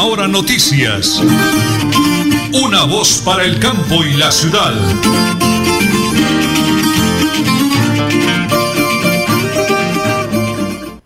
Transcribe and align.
Última 0.00 0.04
Hora 0.04 0.28
Noticias. 0.28 1.20
Una 2.54 2.84
voz 2.84 3.22
para 3.24 3.44
el 3.44 3.58
campo 3.58 4.02
y 4.04 4.16
la 4.16 4.32
ciudad. 4.32 4.72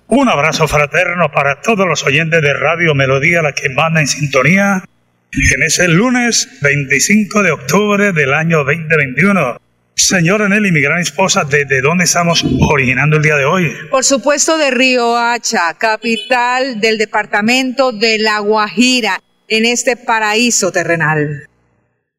Un 0.06 0.28
abrazo 0.28 0.68
fraterno 0.68 1.30
para 1.32 1.60
todos 1.60 1.88
los 1.88 2.04
oyentes 2.04 2.40
de 2.40 2.54
Radio 2.54 2.94
Melodía, 2.94 3.42
la 3.42 3.52
que 3.52 3.68
manda 3.68 4.00
en 4.00 4.06
sintonía 4.06 4.84
en 5.32 5.62
ese 5.62 5.88
lunes 5.88 6.48
25 6.62 7.42
de 7.42 7.50
octubre 7.50 8.12
del 8.12 8.32
año 8.32 8.58
2021. 8.58 9.63
Señora 9.96 10.48
Nelly, 10.48 10.72
mi 10.72 10.80
gran 10.80 10.98
esposa, 10.98 11.44
¿desde 11.44 11.80
dónde 11.80 12.04
estamos 12.04 12.44
originando 12.68 13.16
el 13.16 13.22
día 13.22 13.36
de 13.36 13.44
hoy? 13.44 13.72
Por 13.90 14.04
supuesto 14.04 14.58
de 14.58 14.70
Río 14.70 15.16
Hacha, 15.16 15.74
capital 15.78 16.80
del 16.80 16.98
departamento 16.98 17.92
de 17.92 18.18
La 18.18 18.40
Guajira, 18.40 19.20
en 19.48 19.66
este 19.66 19.96
paraíso 19.96 20.72
terrenal. 20.72 21.46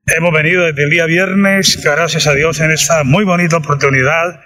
Hemos 0.08 0.32
venido 0.32 0.64
desde 0.64 0.84
el 0.84 0.90
día 0.90 1.06
viernes, 1.06 1.82
gracias 1.84 2.28
a 2.28 2.34
Dios, 2.34 2.60
en 2.60 2.72
esta 2.72 3.04
muy 3.04 3.26
bonita 3.26 3.58
oportunidad 3.58 4.46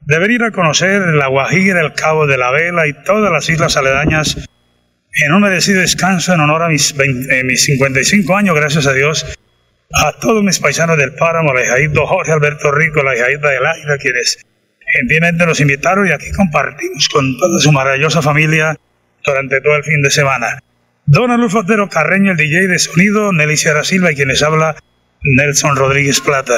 de 0.00 0.18
venir 0.18 0.42
a 0.42 0.50
conocer 0.50 1.02
La 1.14 1.26
Guajira, 1.26 1.80
el 1.80 1.92
Cabo 1.92 2.26
de 2.26 2.38
la 2.38 2.50
Vela 2.50 2.86
y 2.86 2.94
todas 3.04 3.30
las 3.30 3.48
islas 3.48 3.76
aledañas 3.76 4.48
en 5.24 5.32
un 5.32 5.42
merecido 5.42 5.80
descanso 5.80 6.32
en 6.32 6.40
honor 6.40 6.62
a 6.62 6.68
mis, 6.68 6.94
eh, 6.98 7.44
mis 7.44 7.64
55 7.64 8.34
años, 8.34 8.56
gracias 8.56 8.86
a 8.86 8.92
Dios, 8.92 9.26
a 9.92 10.12
todos 10.20 10.42
mis 10.42 10.58
paisanos 10.58 10.96
del 10.96 11.14
páramo, 11.14 11.52
la 11.52 11.62
hijadita 11.62 12.06
Jorge 12.06 12.32
Alberto 12.32 12.70
Rico, 12.72 13.02
la 13.02 13.16
hijadita 13.16 13.50
del 13.50 13.66
Águila, 13.66 13.98
quienes 13.98 14.38
gentilmente 14.98 15.46
nos 15.46 15.60
invitaron 15.60 16.06
y 16.08 16.12
aquí 16.12 16.30
compartimos 16.32 17.08
con 17.08 17.36
toda 17.38 17.58
su 17.58 17.72
maravillosa 17.72 18.22
familia 18.22 18.76
durante 19.24 19.60
todo 19.60 19.76
el 19.76 19.84
fin 19.84 20.02
de 20.02 20.10
semana. 20.10 20.58
Don 21.06 21.30
Alulfo 21.30 21.60
Otero 21.60 21.88
Carreño, 21.88 22.32
el 22.32 22.36
DJ 22.36 22.68
de 22.68 22.78
sonido, 22.78 23.32
Nelly 23.32 23.56
Sierra 23.56 23.84
Silva 23.84 24.12
y 24.12 24.14
quienes 24.14 24.42
habla 24.42 24.76
Nelson 25.22 25.76
Rodríguez 25.76 26.20
Plata. 26.20 26.54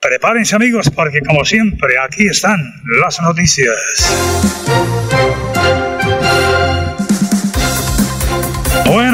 Prepárense 0.00 0.56
amigos 0.56 0.90
porque 0.90 1.20
como 1.20 1.44
siempre 1.44 1.98
aquí 1.98 2.26
están 2.26 2.60
las 3.00 3.20
noticias. 3.20 5.07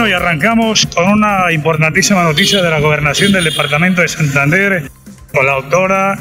Bueno, 0.05 0.19
y 0.19 0.21
arrancamos 0.21 0.87
con 0.95 1.09
una 1.09 1.51
importantísima 1.51 2.25
noticia 2.25 2.61
de 2.61 2.69
la 2.69 2.79
gobernación 2.79 3.33
del 3.33 3.45
departamento 3.45 4.03
de 4.03 4.09
Santander 4.09 4.91
con 5.33 5.47
la 5.47 5.53
doctora 5.53 6.19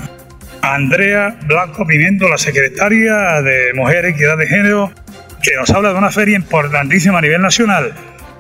Andrea 0.62 1.38
Blanco 1.46 1.86
Pimiento, 1.86 2.30
la 2.30 2.38
secretaria 2.38 3.42
de 3.42 3.74
Mujer, 3.74 4.06
Equidad 4.06 4.38
de 4.38 4.48
Género, 4.48 4.94
que 5.44 5.58
nos 5.58 5.70
habla 5.72 5.92
de 5.92 5.98
una 5.98 6.12
feria 6.12 6.38
importantísima 6.38 7.18
a 7.18 7.22
nivel 7.22 7.42
nacional. 7.42 7.94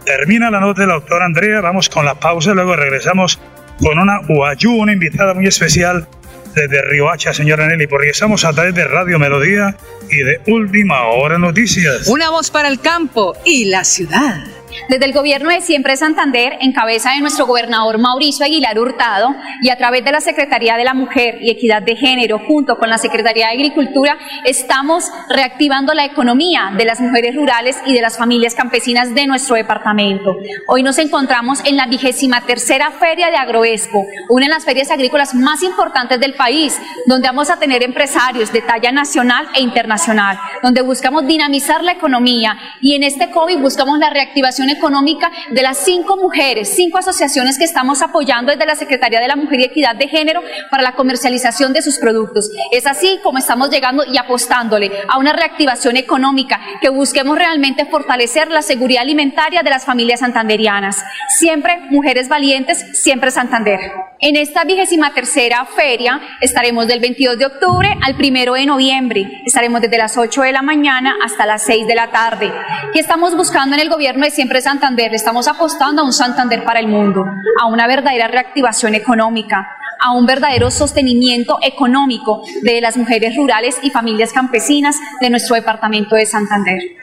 Termina 0.06 0.50
la 0.50 0.62
nota 0.62 0.80
de 0.80 0.88
la 0.88 0.94
doctora 0.94 1.26
Andrea, 1.26 1.60
vamos 1.60 1.90
con 1.90 2.06
la 2.06 2.16
pausa, 2.16 2.54
luego 2.54 2.78
regresamos 2.78 3.38
con 3.80 4.00
una 4.00 4.22
Uayú, 4.30 4.72
una 4.72 4.94
invitada 4.94 5.34
muy 5.34 5.48
especial 5.48 6.08
desde 6.56 6.82
Riohacha, 6.84 7.34
señora 7.34 7.68
Nelly, 7.68 7.88
porque 7.88 8.12
estamos 8.12 8.46
a 8.46 8.54
través 8.54 8.76
de 8.76 8.86
Radio 8.86 9.20
Melodía 9.20 9.76
y 10.10 10.24
de 10.24 10.40
Última 10.48 11.02
Hora 11.08 11.38
Noticias. 11.38 12.08
Una 12.08 12.30
voz 12.30 12.50
para 12.50 12.70
el 12.70 12.80
campo 12.80 13.36
y 13.44 13.66
la 13.66 13.84
ciudad. 13.84 14.46
Desde 14.90 15.06
el 15.06 15.14
gobierno 15.14 15.50
de 15.50 15.62
Siempre 15.62 15.98
Santander, 15.98 16.58
en 16.60 16.74
cabeza 16.74 17.12
de 17.12 17.22
nuestro 17.22 17.46
gobernador 17.46 17.98
Mauricio 17.98 18.46
Aguilar 18.46 18.78
Hurtado 18.78 19.36
y 19.62 19.70
a 19.70 19.78
través 19.78 20.04
de 20.04 20.12
la 20.12 20.22
Secretaría 20.22 20.76
de 20.78 20.84
la 20.84 20.94
Mujer 20.94 21.38
y 21.42 21.50
Equidad 21.52 21.82
de 21.82 21.96
Género, 21.96 22.40
junto 22.40 22.78
con 22.78 22.90
la 22.90 22.98
Secretaría 22.98 23.48
de 23.48 23.54
Agricultura, 23.54 24.18
estamos 24.46 25.06
reactivando 25.30 25.94
la 25.94 26.06
economía 26.06 26.72
de 26.78 26.86
las 26.86 27.00
mujeres 27.00 27.36
rurales 27.36 27.78
y 27.86 27.94
de 27.94 28.02
las 28.02 28.18
familias 28.18 28.56
campesinas 28.56 29.14
de 29.16 29.28
nuestro 29.28 29.56
departamento. 29.56 30.36
Hoy 30.68 30.84
nos 30.84 30.98
encontramos 30.98 31.60
en 31.66 31.78
la 31.78 31.88
vigésima 31.88 32.42
tercera 32.42 32.92
Feria 32.92 33.30
de 33.30 33.38
Agroexpo, 33.38 34.06
una 34.30 34.48
de 34.48 34.54
las 34.54 34.66
ferias 34.66 34.92
agrícolas 34.92 35.34
más 35.34 35.64
importantes 35.64 36.20
del 36.20 36.34
país, 36.34 36.80
donde 37.06 37.28
vamos 37.28 37.50
a 37.50 37.58
tener 37.58 37.84
empresarios 37.84 38.52
de 38.52 38.62
talla 38.62 38.92
nacional 38.92 39.48
e 39.56 39.62
internacional, 39.62 40.38
donde 40.62 40.82
buscamos 40.82 41.26
dinamizar 41.26 41.84
la 41.84 41.94
economía 41.94 42.58
y 42.82 42.96
en 42.96 43.04
este 43.04 43.32
COVID 43.32 43.60
buscamos 43.60 44.00
la 44.00 44.10
reactivación 44.10 44.63
económica 44.70 45.32
de 45.52 45.62
las 45.62 45.78
cinco 45.78 46.18
mujeres, 46.18 46.74
cinco 46.76 46.98
asociaciones 46.98 47.58
que 47.58 47.64
estamos 47.64 48.02
apoyando 48.02 48.52
desde 48.52 48.66
la 48.66 48.76
Secretaría 48.76 49.20
de 49.20 49.28
la 49.28 49.36
Mujer 49.36 49.60
y 49.60 49.64
Equidad 49.64 49.96
de 49.96 50.08
Género 50.08 50.42
para 50.70 50.84
la 50.84 50.94
comercialización 50.94 51.74
de 51.74 51.82
sus 51.82 51.98
productos. 51.98 52.50
Es 52.72 52.86
así 52.86 53.20
como 53.24 53.38
estamos 53.38 53.70
llegando 53.70 54.04
y 54.06 54.18
apostándole 54.18 54.92
a 55.08 55.18
una 55.18 55.34
reactivación 55.34 55.98
económica 55.98 56.60
que 56.82 56.90
busquemos 56.90 57.38
realmente 57.38 57.86
fortalecer 57.86 58.50
la 58.50 58.62
seguridad 58.62 59.04
alimentaria 59.04 59.64
de 59.64 59.70
las 59.70 59.86
familias 59.86 60.20
santanderianas. 60.22 61.04
Siempre 61.30 61.80
mujeres 61.90 62.30
valientes, 62.30 62.86
siempre 62.94 63.32
Santander. 63.32 64.13
En 64.26 64.38
esta 64.38 64.64
vigésima 64.64 65.14
tercera 65.14 65.66
feria 65.66 66.22
estaremos 66.40 66.88
del 66.88 67.02
22 67.02 67.38
de 67.38 67.46
octubre 67.46 67.90
al 68.02 68.16
1 68.16 68.54
de 68.54 68.66
noviembre. 68.66 69.42
Estaremos 69.46 69.82
desde 69.82 69.98
las 69.98 70.18
8 70.18 70.44
de 70.44 70.54
la 70.54 70.62
mañana 70.62 71.18
hasta 71.22 71.46
las 71.46 71.66
6 71.66 71.86
de 71.88 71.94
la 71.94 72.10
tarde. 72.10 72.50
¿Qué 72.94 73.02
estamos 73.02 73.36
buscando 73.36 73.76
en 73.76 73.82
el 73.82 73.90
gobierno 73.90 74.24
de 74.24 74.32
Siempre 74.32 74.62
Santander, 74.62 75.14
estamos 75.14 75.50
apostando 75.50 76.02
a 76.02 76.06
un 76.06 76.14
Santander 76.14 76.64
para 76.64 76.80
el 76.80 76.88
mundo, 76.88 77.26
a 77.60 77.66
una 77.66 77.86
verdadera 77.86 78.30
reactivación 78.30 78.96
económica, 78.96 79.68
a 80.00 80.14
un 80.14 80.26
verdadero 80.26 80.72
sostenimiento 80.72 81.60
económico 81.62 82.44
de 82.62 82.80
las 82.80 82.96
mujeres 82.96 83.36
rurales 83.36 83.78
y 83.82 83.90
familias 83.90 84.32
campesinas 84.32 84.96
de 85.20 85.32
nuestro 85.32 85.56
departamento 85.56 86.16
de 86.16 86.26
Santander. 86.26 87.03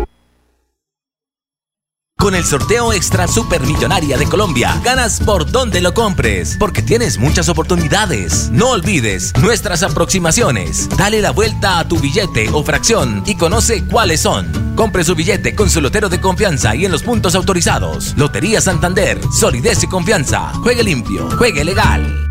Con 2.21 2.35
el 2.35 2.45
sorteo 2.45 2.93
extra 2.93 3.27
supermillonaria 3.27 4.15
de 4.15 4.27
Colombia, 4.27 4.79
ganas 4.83 5.19
por 5.19 5.49
donde 5.49 5.81
lo 5.81 5.95
compres, 5.95 6.55
porque 6.59 6.83
tienes 6.83 7.17
muchas 7.17 7.49
oportunidades. 7.49 8.51
No 8.51 8.69
olvides 8.69 9.33
nuestras 9.41 9.81
aproximaciones. 9.81 10.87
Dale 10.95 11.19
la 11.19 11.31
vuelta 11.31 11.79
a 11.79 11.87
tu 11.87 11.97
billete 11.97 12.47
o 12.53 12.63
fracción 12.63 13.23
y 13.25 13.33
conoce 13.37 13.83
cuáles 13.85 14.21
son. 14.21 14.75
Compre 14.75 15.03
su 15.03 15.15
billete 15.15 15.55
con 15.55 15.71
su 15.71 15.81
lotero 15.81 16.09
de 16.09 16.21
confianza 16.21 16.75
y 16.75 16.85
en 16.85 16.91
los 16.91 17.01
puntos 17.01 17.33
autorizados. 17.33 18.13
Lotería 18.15 18.61
Santander, 18.61 19.19
solidez 19.31 19.81
y 19.81 19.87
confianza. 19.87 20.53
Juegue 20.61 20.83
limpio, 20.83 21.27
juegue 21.39 21.63
legal. 21.63 22.30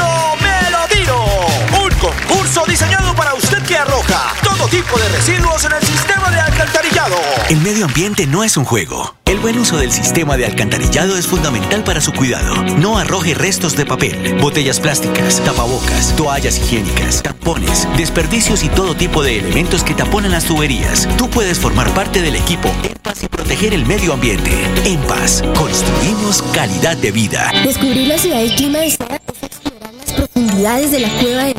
Diseñado 2.51 3.15
para 3.15 3.33
usted 3.33 3.61
que 3.63 3.77
arroja 3.77 4.33
todo 4.43 4.67
tipo 4.67 4.97
de 4.97 5.07
residuos 5.09 5.63
en 5.63 5.71
el 5.71 5.81
sistema 5.83 6.29
de 6.29 6.39
alcantarillado. 6.39 7.15
El 7.49 7.61
medio 7.61 7.85
ambiente 7.85 8.27
no 8.27 8.43
es 8.43 8.57
un 8.57 8.65
juego. 8.65 9.15
El 9.25 9.39
buen 9.39 9.57
uso 9.57 9.77
del 9.77 9.91
sistema 9.91 10.35
de 10.35 10.45
alcantarillado 10.45 11.17
es 11.17 11.27
fundamental 11.27 11.83
para 11.83 12.01
su 12.01 12.11
cuidado. 12.11 12.61
No 12.77 12.97
arroje 12.97 13.33
restos 13.33 13.77
de 13.77 13.85
papel, 13.85 14.35
botellas 14.41 14.81
plásticas, 14.81 15.41
tapabocas, 15.45 16.13
toallas 16.17 16.57
higiénicas, 16.57 17.23
tampones, 17.23 17.87
desperdicios 17.97 18.63
y 18.63 18.69
todo 18.69 18.95
tipo 18.95 19.23
de 19.23 19.39
elementos 19.39 19.83
que 19.83 19.93
taponan 19.93 20.31
las 20.31 20.43
tuberías. 20.43 21.07
Tú 21.17 21.29
puedes 21.29 21.57
formar 21.57 21.93
parte 21.93 22.21
del 22.21 22.35
equipo 22.35 22.69
En 22.83 22.97
Paz 23.01 23.23
y 23.23 23.27
proteger 23.27 23.73
el 23.73 23.85
medio 23.85 24.13
ambiente. 24.13 24.51
En 24.85 24.99
Paz, 25.03 25.41
construimos 25.57 26.41
calidad 26.53 26.97
de 26.97 27.11
vida. 27.11 27.51
Descubrir 27.63 28.07
la 28.07 28.17
ciudad 28.17 28.41
y 28.41 28.53
clima 28.55 28.79
de 28.79 28.87
es 28.87 28.97
explorar 29.41 29.93
las 29.93 30.13
profundidades 30.13 30.91
de 30.91 30.99
la 30.99 31.09
cueva 31.09 31.43
de 31.45 31.55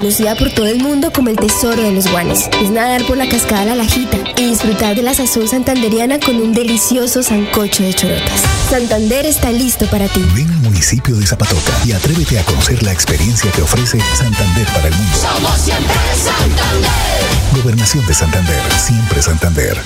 conocida 0.00 0.34
por 0.34 0.50
todo 0.50 0.66
el 0.66 0.78
mundo 0.78 1.12
como 1.12 1.28
el 1.28 1.36
tesoro 1.36 1.82
de 1.82 1.92
los 1.92 2.10
guanes. 2.10 2.48
Es 2.62 2.70
nadar 2.70 3.04
por 3.04 3.18
la 3.18 3.28
cascada 3.28 3.66
La 3.66 3.74
Lajita 3.74 4.16
y 4.36 4.46
disfrutar 4.46 4.96
de 4.96 5.02
la 5.02 5.12
sazón 5.12 5.46
santanderiana 5.46 6.18
con 6.18 6.36
un 6.36 6.54
delicioso 6.54 7.22
sancocho 7.22 7.82
de 7.82 7.92
chorotas. 7.92 8.42
Santander 8.70 9.26
está 9.26 9.52
listo 9.52 9.86
para 9.86 10.08
ti. 10.08 10.24
Ven 10.34 10.50
al 10.50 10.60
municipio 10.60 11.14
de 11.16 11.26
Zapatoca 11.26 11.72
y 11.84 11.92
atrévete 11.92 12.38
a 12.38 12.44
conocer 12.44 12.82
la 12.82 12.92
experiencia 12.92 13.50
que 13.52 13.60
ofrece 13.60 14.00
Santander 14.14 14.66
para 14.68 14.88
el 14.88 14.94
mundo. 14.94 15.16
Somos 15.16 15.58
siempre 15.58 15.94
Santander. 16.14 17.62
Gobernación 17.62 18.06
de 18.06 18.14
Santander, 18.14 18.62
siempre 18.78 19.20
Santander. 19.20 19.76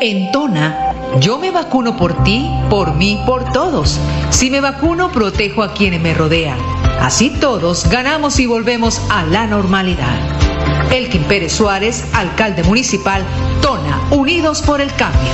En 0.00 0.32
Tona, 0.32 0.94
yo 1.20 1.38
me 1.38 1.50
vacuno 1.50 1.96
por 1.96 2.24
ti, 2.24 2.50
por 2.70 2.94
mí, 2.94 3.22
por 3.26 3.52
todos. 3.52 3.98
Si 4.30 4.48
me 4.48 4.60
vacuno, 4.60 5.12
protejo 5.12 5.62
a 5.62 5.74
quienes 5.74 6.00
me 6.00 6.14
rodean. 6.14 6.73
Así 7.00 7.30
todos 7.30 7.88
ganamos 7.88 8.38
y 8.38 8.46
volvemos 8.46 9.00
a 9.10 9.24
la 9.24 9.46
normalidad. 9.46 10.16
Elkin 10.90 11.24
Pérez 11.24 11.52
Suárez, 11.52 12.04
alcalde 12.12 12.62
municipal, 12.62 13.24
Tona, 13.60 14.00
Unidos 14.10 14.62
por 14.62 14.80
el 14.80 14.92
Cambio. 14.94 15.32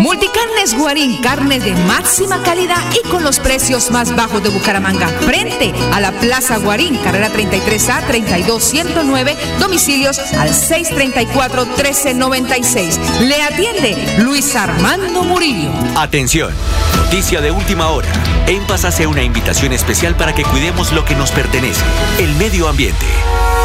Multicarnes 0.00 0.78
Guarín, 0.78 1.16
carne 1.22 1.58
de 1.58 1.74
máxima 1.86 2.42
calidad 2.42 2.82
y 2.94 3.00
con 3.08 3.24
los 3.24 3.40
precios 3.40 3.90
más 3.90 4.14
bajos 4.14 4.42
de 4.42 4.50
Bucaramanga. 4.50 5.08
Frente 5.08 5.72
a 5.92 6.00
la 6.00 6.12
Plaza 6.12 6.58
Guarín, 6.58 6.98
carrera 6.98 7.30
33A 7.30 8.06
32109, 8.06 9.34
domicilios 9.58 10.18
al 10.34 10.50
634-1396. 10.50 12.98
Le 13.20 13.42
atiende 13.42 13.96
Luis 14.18 14.54
Armando 14.54 15.24
Murillo. 15.24 15.70
Atención, 15.96 16.52
noticia 17.06 17.40
de 17.40 17.52
última 17.52 17.90
hora. 17.90 18.08
En 18.48 18.66
hace 18.84 19.06
una 19.06 19.22
invitación 19.22 19.72
especial 19.72 20.16
para 20.16 20.34
que 20.34 20.42
cuidemos 20.42 20.92
lo 20.92 21.04
que 21.04 21.14
nos 21.14 21.30
pertenece, 21.30 21.84
el 22.18 22.34
medio 22.34 22.68
ambiente. 22.68 23.06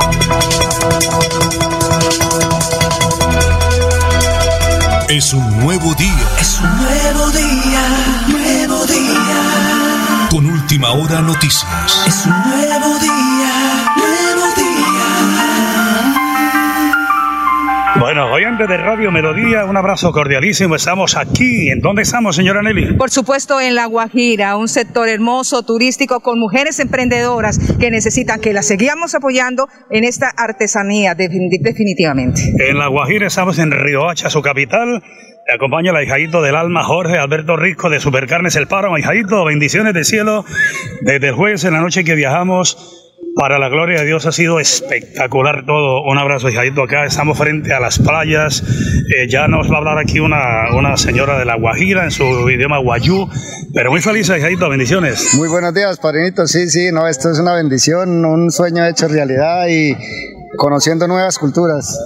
Es 5.11 5.35
un 5.35 5.59
nuevo 5.59 5.93
día. 5.95 6.29
Es 6.39 6.61
un 6.61 6.77
nuevo 6.77 7.33
día, 7.33 7.83
nuevo 8.29 8.87
día. 8.87 10.29
Con 10.31 10.47
última 10.47 10.93
hora 10.93 11.21
noticias. 11.21 12.01
Es 12.07 12.27
un 12.27 12.43
nuevo 12.49 12.97
día, 13.01 13.30
oyentes 18.31 18.69
de 18.69 18.77
Radio 18.77 19.11
Melodía, 19.11 19.65
un 19.65 19.77
abrazo 19.77 20.13
cordialísimo. 20.13 20.77
Estamos 20.77 21.17
aquí. 21.17 21.69
¿En 21.71 21.81
dónde 21.81 22.03
estamos, 22.03 22.37
señora 22.37 22.63
Nelly? 22.63 22.95
Por 22.95 23.11
supuesto, 23.11 23.61
en 23.61 23.75
La 23.75 23.87
Guajira, 23.87 24.57
un 24.57 24.69
sector 24.69 25.09
hermoso, 25.09 25.63
turístico, 25.65 26.21
con 26.21 26.39
mujeres 26.39 26.79
emprendedoras 26.79 27.59
que 27.79 27.91
necesitan 27.91 28.41
que 28.41 28.53
las 28.53 28.67
seguíamos 28.67 29.15
apoyando 29.15 29.69
en 29.91 30.05
esta 30.05 30.31
artesanía, 30.37 31.15
definitivamente. 31.15 32.43
En 32.59 32.79
La 32.79 32.87
Guajira 32.87 33.27
estamos 33.27 33.59
en 33.59 33.73
Riohacha, 33.73 34.31
su 34.31 34.43
capital. 34.43 35.03
Me 35.49 35.55
acompaña 35.55 35.91
el 35.91 36.05
hijadito 36.05 36.43
del 36.43 36.55
alma, 36.55 36.85
Jorge 36.85 37.19
Alberto 37.19 37.57
Rico 37.57 37.91
de 37.91 37.99
Supercarnes 37.99 38.55
El 38.55 38.69
Páramo. 38.69 38.97
Hijadito, 38.97 39.45
bendiciones 39.45 39.95
de 39.95 40.05
cielo. 40.05 40.45
Desde 41.01 41.29
el 41.29 41.35
jueves 41.35 41.65
en 41.65 41.73
la 41.73 41.81
noche 41.81 42.05
que 42.05 42.15
viajamos 42.15 43.10
para 43.41 43.59
la 43.59 43.71
gloria 43.71 44.01
de 44.01 44.07
Dios 44.07 44.27
ha 44.27 44.33
sido 44.33 44.61
espectacular 44.61 45.65
todo. 45.65 46.03
Un 46.03 46.19
abrazo, 46.19 46.51
hijadito. 46.51 46.83
Acá 46.83 47.07
estamos 47.07 47.39
frente 47.39 47.73
a 47.73 47.81
las 47.81 47.99
playas. 47.99 48.63
Eh, 48.63 49.29
ya 49.31 49.49
nos 49.49 49.71
va 49.71 49.77
a 49.77 49.79
hablar 49.79 49.99
aquí 49.99 50.21
una, 50.21 50.77
una 50.77 50.99
señora 50.99 51.39
de 51.39 51.47
La 51.47 51.57
Guajira 51.57 52.05
en 52.05 52.11
su 52.11 52.23
idioma 52.51 52.77
guayú. 52.81 53.27
Pero 53.73 53.91
muy 53.93 54.03
feliz, 54.03 54.29
hijadito. 54.29 54.69
Bendiciones. 54.69 55.33
Muy 55.37 55.49
buenos 55.49 55.73
días, 55.73 55.99
padrinito. 55.99 56.47
Sí, 56.47 56.69
sí, 56.69 56.93
no, 56.93 57.09
esto 57.09 57.31
es 57.31 57.39
una 57.39 57.55
bendición, 57.55 58.27
un 58.27 58.51
sueño 58.51 58.85
hecho 58.85 59.09
realidad 59.09 59.69
y 59.69 59.97
conociendo 60.57 61.07
nuevas 61.07 61.39
culturas. 61.39 61.99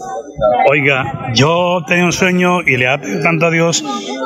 Oiga, 0.68 1.32
yo 1.34 1.84
tenía 1.86 2.04
un 2.04 2.12
sueño 2.12 2.62
y 2.62 2.76
le 2.76 2.86
pedido 2.98 3.22
tanto 3.22 3.46
a 3.46 3.50
Dios 3.50 3.84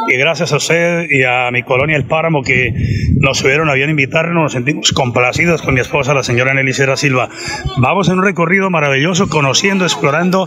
y 0.08 0.16
gracias 0.16 0.52
a 0.52 0.56
usted 0.56 1.06
y 1.10 1.22
a 1.24 1.50
mi 1.50 1.62
colonia 1.62 1.96
El 1.96 2.06
Páramo 2.06 2.42
que 2.42 2.72
nos 3.20 3.38
subieron 3.38 3.68
a 3.68 3.74
bien 3.74 3.90
invitarnos, 3.90 4.42
nos 4.42 4.52
sentimos 4.52 4.92
complacidos 4.92 5.60
con 5.60 5.74
mi 5.74 5.80
esposa, 5.80 6.14
la 6.14 6.22
señora 6.22 6.54
Nelly 6.54 6.72
Cera 6.72 6.96
Silva. 6.96 7.28
Vamos 7.78 8.08
en 8.08 8.18
un 8.18 8.24
recorrido 8.24 8.70
maravilloso, 8.70 9.28
conociendo, 9.28 9.84
explorando 9.84 10.46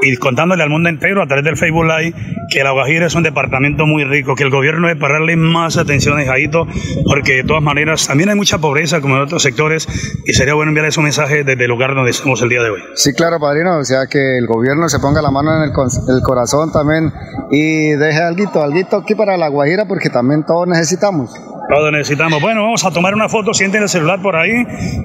y 0.00 0.16
contándole 0.16 0.62
al 0.62 0.70
mundo 0.70 0.88
entero 0.88 1.22
a 1.22 1.26
través 1.26 1.44
del 1.44 1.56
Facebook 1.56 1.84
Live 1.84 2.14
que 2.50 2.64
La 2.64 2.70
Guajira 2.72 3.06
es 3.06 3.14
un 3.14 3.22
departamento 3.22 3.86
muy 3.86 4.04
rico, 4.04 4.34
que 4.34 4.44
el 4.44 4.50
gobierno 4.50 4.88
debe 4.88 5.00
pararle 5.00 5.36
más 5.36 5.76
atención 5.76 6.18
a 6.18 6.24
Jaito, 6.24 6.66
porque 7.04 7.36
de 7.36 7.44
todas 7.44 7.62
maneras 7.62 8.06
también 8.06 8.30
hay 8.30 8.36
mucha 8.36 8.58
pobreza 8.58 9.00
como 9.00 9.16
en 9.16 9.22
otros 9.22 9.42
sectores 9.42 9.88
y 10.26 10.32
sería 10.32 10.54
bueno 10.54 10.70
enviar 10.70 10.86
ese 10.86 11.00
mensaje 11.00 11.44
desde 11.44 11.64
el 11.64 11.70
lugar 11.70 11.94
donde 11.94 12.10
estamos 12.10 12.40
el 12.42 12.48
día 12.48 12.62
de 12.62 12.70
hoy. 12.70 12.80
Sí, 12.94 13.11
claro, 13.14 13.38
padrino, 13.38 13.78
o 13.78 13.84
sea 13.84 14.06
que 14.06 14.38
el 14.38 14.46
gobierno 14.46 14.88
se 14.88 14.98
ponga 14.98 15.22
la 15.22 15.30
mano 15.30 15.50
en 15.56 15.70
el, 15.70 16.16
el 16.16 16.22
corazón 16.22 16.72
también 16.72 17.12
y 17.50 17.90
deje 17.90 18.22
algo, 18.22 18.44
algo 18.62 18.96
aquí 18.98 19.14
para 19.14 19.36
La 19.36 19.48
Guajira 19.48 19.86
porque 19.86 20.10
también 20.10 20.44
todos 20.44 20.66
necesitamos. 20.66 21.30
Todos 21.68 21.92
necesitamos. 21.92 22.42
Bueno, 22.42 22.64
vamos 22.64 22.84
a 22.84 22.90
tomar 22.90 23.14
una 23.14 23.28
foto, 23.28 23.54
sienten 23.54 23.82
el 23.82 23.88
celular 23.88 24.20
por 24.20 24.36
ahí, 24.36 24.64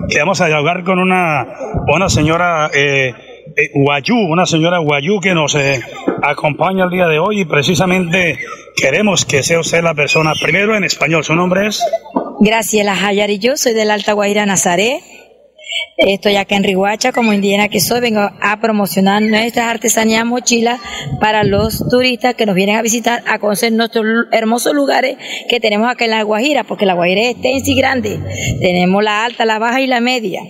que 0.10 0.20
vamos 0.20 0.42
a 0.42 0.48
dialogar 0.48 0.84
con 0.84 1.00
una, 1.00 1.46
una 1.88 2.10
señora 2.10 2.70
eh, 2.74 3.14
eh, 3.56 3.72
Guayú, 3.74 4.18
una 4.18 4.46
señora 4.46 4.80
Guayú 4.80 5.20
que 5.22 5.34
nos 5.34 5.56
eh, 5.56 5.82
acompaña 6.22 6.86
el 6.86 6.90
día 6.90 7.08
de 7.08 7.20
hoy 7.20 7.42
y 7.42 7.46
precisamente 7.46 8.38
queremos 8.76 9.26
que 9.26 9.44
sea 9.44 9.60
usted 9.60 9.82
la 9.82 9.94
persona, 9.94 10.34
primero 10.42 10.76
en 10.76 10.84
español, 10.84 11.24
¿su 11.24 11.36
nombre 11.36 11.68
es? 11.68 11.84
Graciela 12.40 12.96
Jayar 12.96 13.30
y 13.30 13.40
yo 13.40 13.58
soy 13.58 13.74
del 13.74 13.90
Alta 13.90 14.14
Guaira 14.14 14.46
Nazaret. 14.46 15.02
Estoy 15.98 16.36
acá 16.36 16.56
en 16.56 16.64
Riguacha 16.64 17.12
como 17.12 17.34
indígena 17.34 17.70
que 17.70 17.80
soy, 17.80 18.02
vengo 18.02 18.22
a 18.22 18.60
promocionar 18.62 19.22
nuestras 19.22 19.68
artesanías 19.68 20.26
mochilas 20.26 20.80
para 21.20 21.44
los 21.44 21.90
turistas 21.90 22.36
que 22.36 22.46
nos 22.46 22.56
vienen 22.56 22.76
a 22.76 22.82
visitar, 22.82 23.24
a 23.26 23.40
conocer 23.40 23.74
nuestros 23.74 24.06
hermosos 24.32 24.76
lugares 24.76 25.18
que 25.50 25.60
tenemos 25.60 25.90
acá 25.90 26.06
en 26.06 26.12
la 26.12 26.24
Guajira, 26.24 26.64
porque 26.64 26.86
la 26.86 26.94
Guajira 26.94 27.22
es 27.22 27.32
extensa 27.32 27.72
y 27.72 27.76
grande. 27.76 28.20
Tenemos 28.62 29.04
la 29.04 29.26
alta, 29.26 29.46
la 29.46 29.60
baja 29.60 29.82
y 29.82 29.88
la 29.88 30.00
media. 30.00 30.42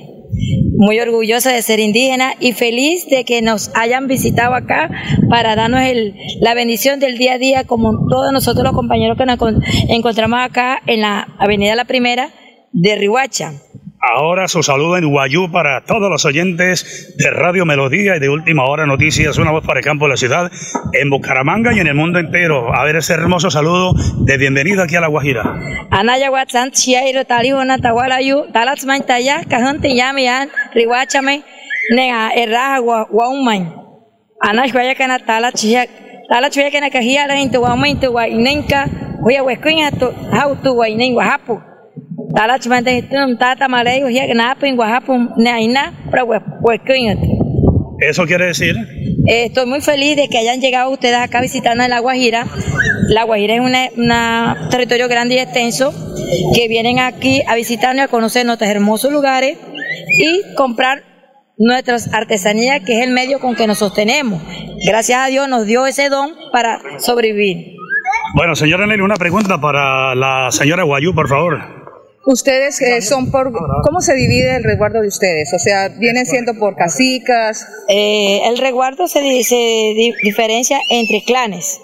Muy 0.79 0.99
orgullosa 0.99 1.51
de 1.51 1.61
ser 1.61 1.79
indígena 1.79 2.33
y 2.39 2.51
feliz 2.51 3.07
de 3.09 3.23
que 3.23 3.41
nos 3.41 3.71
hayan 3.73 4.07
visitado 4.07 4.53
acá 4.53 4.91
para 5.29 5.55
darnos 5.55 5.81
el, 5.81 6.13
la 6.41 6.53
bendición 6.53 6.99
del 6.99 7.17
día 7.17 7.33
a 7.33 7.37
día, 7.37 7.63
como 7.63 8.07
todos 8.09 8.31
nosotros 8.31 8.63
los 8.63 8.73
compañeros 8.73 9.17
que 9.17 9.25
nos 9.25 9.39
encontramos 9.89 10.39
acá 10.41 10.81
en 10.85 11.01
la 11.01 11.35
Avenida 11.39 11.75
La 11.75 11.85
Primera 11.85 12.29
de 12.73 12.95
Rihuacha. 12.95 13.53
Ahora 14.09 14.47
su 14.47 14.63
saludo 14.63 14.97
en 14.97 15.09
Guayú 15.09 15.51
para 15.51 15.81
todos 15.81 16.09
los 16.09 16.23
oyentes 16.23 17.13
de 17.17 17.29
Radio 17.29 17.65
Melodía 17.65 18.15
y 18.15 18.19
de 18.19 18.29
Última 18.29 18.63
Hora 18.63 18.85
Noticias, 18.85 19.37
una 19.37 19.51
voz 19.51 19.65
para 19.65 19.79
el 19.79 19.85
campo 19.85 20.05
de 20.05 20.11
la 20.11 20.17
ciudad, 20.17 20.49
en 20.93 21.09
Bucaramanga 21.09 21.73
y 21.73 21.79
en 21.79 21.87
el 21.87 21.93
mundo 21.93 22.17
entero. 22.17 22.73
A 22.73 22.85
ver 22.85 22.95
ese 22.95 23.13
hermoso 23.13 23.51
saludo 23.51 23.93
de 24.19 24.37
bienvenida 24.37 24.83
aquí 24.83 24.95
a 24.95 25.01
La 25.01 25.07
Guajira. 25.07 25.59
Anaya 25.91 26.31
Watsan, 26.31 26.71
Chiairo, 26.71 27.25
Talihona, 27.25 27.79
Tahualayu, 27.79 28.45
Talatzmain 28.53 29.03
Taya, 29.03 29.43
Cajante 29.43 29.93
Yamian, 29.93 30.49
Rihuachame, 30.73 31.43
Nega, 31.93 32.31
Erraja, 32.33 32.79
Guaumain. 32.79 33.73
Anash 34.39 34.71
vaya 34.71 34.95
kana 34.95 35.19
tala 35.19 35.51
chiya 35.51 35.85
tala 36.29 36.49
chuya 36.49 36.71
kana 36.71 36.89
kahia 36.89 37.27
la 37.27 37.35
inte 37.35 37.57
wa 37.57 37.75
mente 37.75 38.07
wa 38.07 38.27
inenka 38.27 38.87
hoya 39.21 39.43
tala 42.35 42.59
chimante 42.59 43.01
tum 43.03 43.37
tata 43.37 43.67
malay 43.67 44.03
hoya 44.03 44.27
kana 44.27 44.55
pin 44.59 44.77
wa 44.77 44.87
hapu 44.87 45.13
na 45.37 45.59
ina 45.59 45.93
para 46.11 46.23
Eso 47.99 48.25
quiere 48.25 48.47
decir 48.47 48.75
Eh, 49.29 49.45
estoy 49.47 49.65
muy 49.65 49.81
feliz 49.81 50.15
de 50.15 50.29
que 50.29 50.37
hayan 50.37 50.61
llegado 50.61 50.89
ustedes 50.89 51.17
acá 51.17 51.41
visitando 51.41 51.85
La 51.87 51.99
Guajira. 51.99 52.47
La 53.09 53.23
Guajira 53.25 53.55
es 53.55 53.59
un 53.59 53.73
territorio 54.69 55.09
grande 55.09 55.35
y 55.35 55.39
extenso 55.39 55.93
que 56.55 56.69
vienen 56.69 56.99
aquí 56.99 57.41
a 57.45 57.55
visitarnos 57.55 58.03
y 58.03 58.05
a 58.05 58.07
conocer 58.07 58.45
nuestros 58.45 58.69
hermosos 58.69 59.11
lugares 59.11 59.57
y 60.17 60.55
comprar 60.55 61.03
nuestras 61.57 62.13
artesanías, 62.13 62.81
que 62.85 62.99
es 62.99 63.05
el 63.05 63.11
medio 63.11 63.39
con 63.39 63.55
que 63.55 63.67
nos 63.67 63.79
sostenemos. 63.79 64.41
Gracias 64.85 65.19
a 65.19 65.27
Dios 65.27 65.49
nos 65.49 65.65
dio 65.65 65.85
ese 65.87 66.07
don 66.07 66.31
para 66.53 66.79
sobrevivir. 66.99 67.75
Bueno, 68.33 68.55
señora 68.55 68.87
Nelly, 68.87 69.01
una 69.01 69.15
pregunta 69.15 69.59
para 69.59 70.15
la 70.15 70.51
señora 70.51 70.83
Guayú, 70.83 71.13
por 71.13 71.27
favor. 71.27 71.76
Ustedes 72.29 72.81
eh, 72.81 73.01
son 73.01 73.31
por... 73.31 73.53
¿Cómo 73.83 74.01
se 74.01 74.13
divide 74.13 74.57
el 74.57 74.63
resguardo 74.63 75.01
de 75.01 75.07
ustedes? 75.07 75.53
O 75.53 75.59
sea, 75.59 75.87
¿vienen 75.87 76.25
siendo 76.25 76.55
por 76.55 76.75
casicas? 76.75 77.65
Eh, 77.87 78.41
el 78.45 78.57
resguardo 78.57 79.07
se, 79.07 79.21
se 79.43 79.55
di- 79.55 80.13
diferencia 80.23 80.79
entre 80.89 81.23
clanes. 81.23 81.79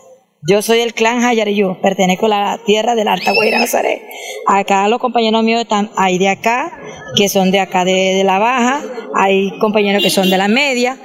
Yo 0.46 0.62
soy 0.62 0.80
del 0.80 0.94
clan 0.94 1.22
Jayariyú, 1.22 1.80
pertenezco 1.82 2.26
a 2.26 2.30
la 2.30 2.60
tierra 2.66 2.94
de 2.96 3.06
la 3.06 3.14
Alta 3.14 3.32
Guaira 3.32 3.58
Nazaret. 3.60 4.02
Acá 4.46 4.90
los 4.90 5.00
compañeros 5.00 5.42
míos 5.46 5.62
están, 5.62 5.90
hay 5.96 6.18
de 6.18 6.28
acá, 6.28 6.78
que 7.16 7.30
son 7.30 7.50
de 7.50 7.62
acá 7.62 7.86
de, 7.86 7.94
de 8.16 8.26
la 8.26 8.40
Baja, 8.40 8.82
hay 9.16 9.58
compañeros 9.60 10.04
que 10.04 10.10
son 10.10 10.30
de 10.30 10.38
la 10.38 10.50
Media, 10.50 10.98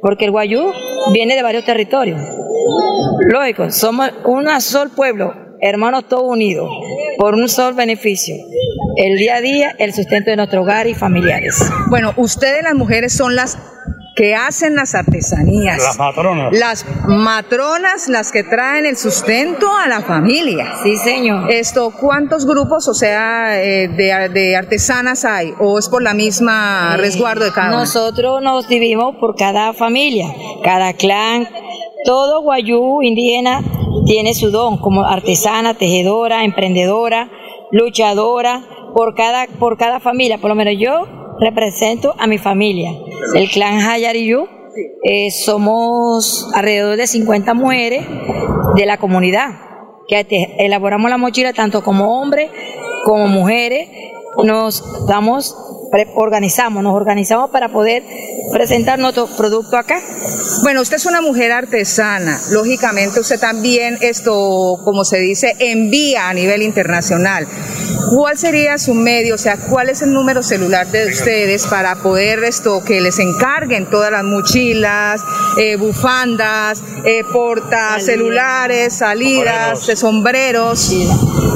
porque 0.00 0.26
el 0.26 0.30
Guayú 0.30 0.70
viene 1.12 1.34
de 1.34 1.42
varios 1.42 1.64
territorios. 1.64 2.20
Lógico, 3.26 3.72
somos 3.72 4.12
un 4.24 4.48
solo 4.60 4.92
pueblo, 4.94 5.34
hermanos 5.60 6.08
todos 6.08 6.30
unidos, 6.30 6.70
por 7.18 7.34
un 7.34 7.48
solo 7.48 7.74
beneficio. 7.74 8.34
El 8.96 9.16
día 9.16 9.36
a 9.36 9.40
día, 9.40 9.74
el 9.78 9.92
sustento 9.92 10.30
de 10.30 10.36
nuestro 10.36 10.62
hogar 10.62 10.86
y 10.86 10.94
familiares. 10.94 11.56
Bueno, 11.88 12.12
ustedes 12.16 12.62
las 12.62 12.74
mujeres 12.74 13.12
son 13.12 13.34
las 13.34 13.58
que 14.16 14.36
hacen 14.36 14.76
las 14.76 14.94
artesanías. 14.94 15.78
Las 15.78 15.98
matronas. 15.98 16.52
Las 16.56 16.86
matronas, 17.08 18.08
las 18.08 18.30
que 18.30 18.44
traen 18.44 18.86
el 18.86 18.96
sustento 18.96 19.66
a 19.76 19.88
la 19.88 20.02
familia. 20.02 20.74
Sí, 20.84 20.96
señor. 20.98 21.50
Esto, 21.50 21.92
¿cuántos 21.98 22.46
grupos, 22.46 22.86
o 22.86 22.94
sea, 22.94 23.60
eh, 23.60 23.88
de, 23.88 24.28
de 24.32 24.56
artesanas 24.56 25.24
hay? 25.24 25.52
¿O 25.58 25.80
es 25.80 25.88
por 25.88 26.00
la 26.02 26.14
misma 26.14 26.92
Eh, 26.94 26.98
resguardo 26.98 27.44
de 27.44 27.50
cada 27.52 27.70
una? 27.70 27.78
Nosotros 27.78 28.40
nos 28.40 28.68
dividimos 28.68 29.16
por 29.16 29.34
cada 29.34 29.72
familia, 29.72 30.28
cada 30.62 30.92
clan. 30.92 31.48
Todo 32.04 32.42
guayú 32.42 33.02
indígena 33.02 33.62
tiene 34.06 34.34
su 34.34 34.50
don 34.50 34.78
como 34.78 35.02
artesana, 35.02 35.74
tejedora, 35.74 36.44
emprendedora, 36.44 37.30
luchadora, 37.70 38.64
por 38.94 39.14
cada, 39.14 39.46
por 39.58 39.76
cada 39.76 40.00
familia. 40.00 40.38
Por 40.38 40.50
lo 40.50 40.54
menos 40.54 40.74
yo 40.78 41.06
represento 41.40 42.14
a 42.18 42.26
mi 42.26 42.38
familia. 42.38 42.92
El 43.34 43.50
clan 43.50 43.80
Hayariyú, 43.80 44.46
eh, 45.04 45.30
somos 45.30 46.50
alrededor 46.54 46.96
de 46.96 47.06
50 47.06 47.54
mujeres 47.54 48.04
de 48.74 48.86
la 48.86 48.98
comunidad 48.98 49.50
que 50.08 50.56
elaboramos 50.58 51.10
la 51.10 51.18
mochila 51.18 51.52
tanto 51.52 51.82
como 51.82 52.20
hombres 52.20 52.50
como 53.04 53.26
mujeres. 53.26 53.88
Nos 54.42 55.06
damos, 55.06 55.56
organizamos, 56.14 56.82
nos 56.82 56.94
organizamos 56.94 57.50
para 57.50 57.68
poder 57.68 58.02
presentar 58.52 58.98
nuestro 58.98 59.26
producto 59.26 59.76
acá. 59.76 60.00
Bueno, 60.62 60.82
usted 60.82 60.96
es 60.96 61.06
una 61.06 61.20
mujer 61.20 61.52
artesana. 61.52 62.40
Lógicamente, 62.50 63.20
usted 63.20 63.38
también 63.38 63.98
esto, 64.00 64.78
como 64.84 65.04
se 65.04 65.18
dice, 65.18 65.54
envía 65.58 66.28
a 66.28 66.34
nivel 66.34 66.62
internacional. 66.62 67.46
¿Cuál 68.10 68.38
sería 68.38 68.78
su 68.78 68.94
medio? 68.94 69.34
O 69.34 69.38
sea, 69.38 69.56
¿cuál 69.56 69.88
es 69.88 70.02
el 70.02 70.12
número 70.12 70.42
celular 70.42 70.86
de 70.88 71.06
ustedes 71.06 71.66
para 71.66 71.96
poder 71.96 72.44
esto 72.44 72.82
que 72.84 73.00
les 73.00 73.18
encarguen 73.18 73.88
todas 73.90 74.12
las 74.12 74.24
mochilas, 74.24 75.22
eh, 75.58 75.76
bufandas, 75.76 76.82
eh, 77.04 77.24
portas, 77.32 78.04
celulares, 78.04 78.94
salidas, 78.94 79.80
sombreros? 79.96 80.92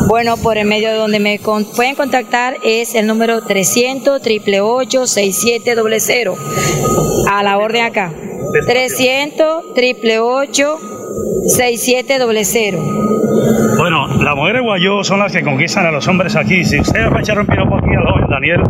Bueno, 0.09 0.37
por 0.39 0.57
el 0.59 0.67
medio 0.67 0.89
de 0.91 0.97
donde 0.97 1.21
me 1.21 1.39
con- 1.39 1.65
pueden 1.77 1.95
contactar 1.95 2.57
es 2.65 2.95
el 2.95 3.07
número 3.07 3.43
300 3.43 4.21
888 4.23 5.07
6700 5.07 6.39
a 7.31 7.43
la 7.43 7.59
orden 7.59 7.85
acá. 7.85 8.11
300 8.67 9.65
888 9.77 10.79
6700 11.47 12.81
Bueno, 13.79 14.07
las 14.23 14.35
mujeres 14.35 14.63
guayó 14.63 15.05
son 15.05 15.19
las 15.21 15.31
que 15.33 15.43
conquistan 15.43 15.85
a 15.87 15.91
los 15.91 16.09
hombres 16.09 16.35
aquí. 16.37 16.65
Si 16.65 16.81
usted 16.81 17.11
va 17.13 17.19
a 17.19 17.21
echar 17.21 17.39
un 17.39 17.47
piropo 17.47 17.77
aquí 17.77 17.91
al 17.95 18.05
joven 18.07 18.27
Daniel, 18.31 18.63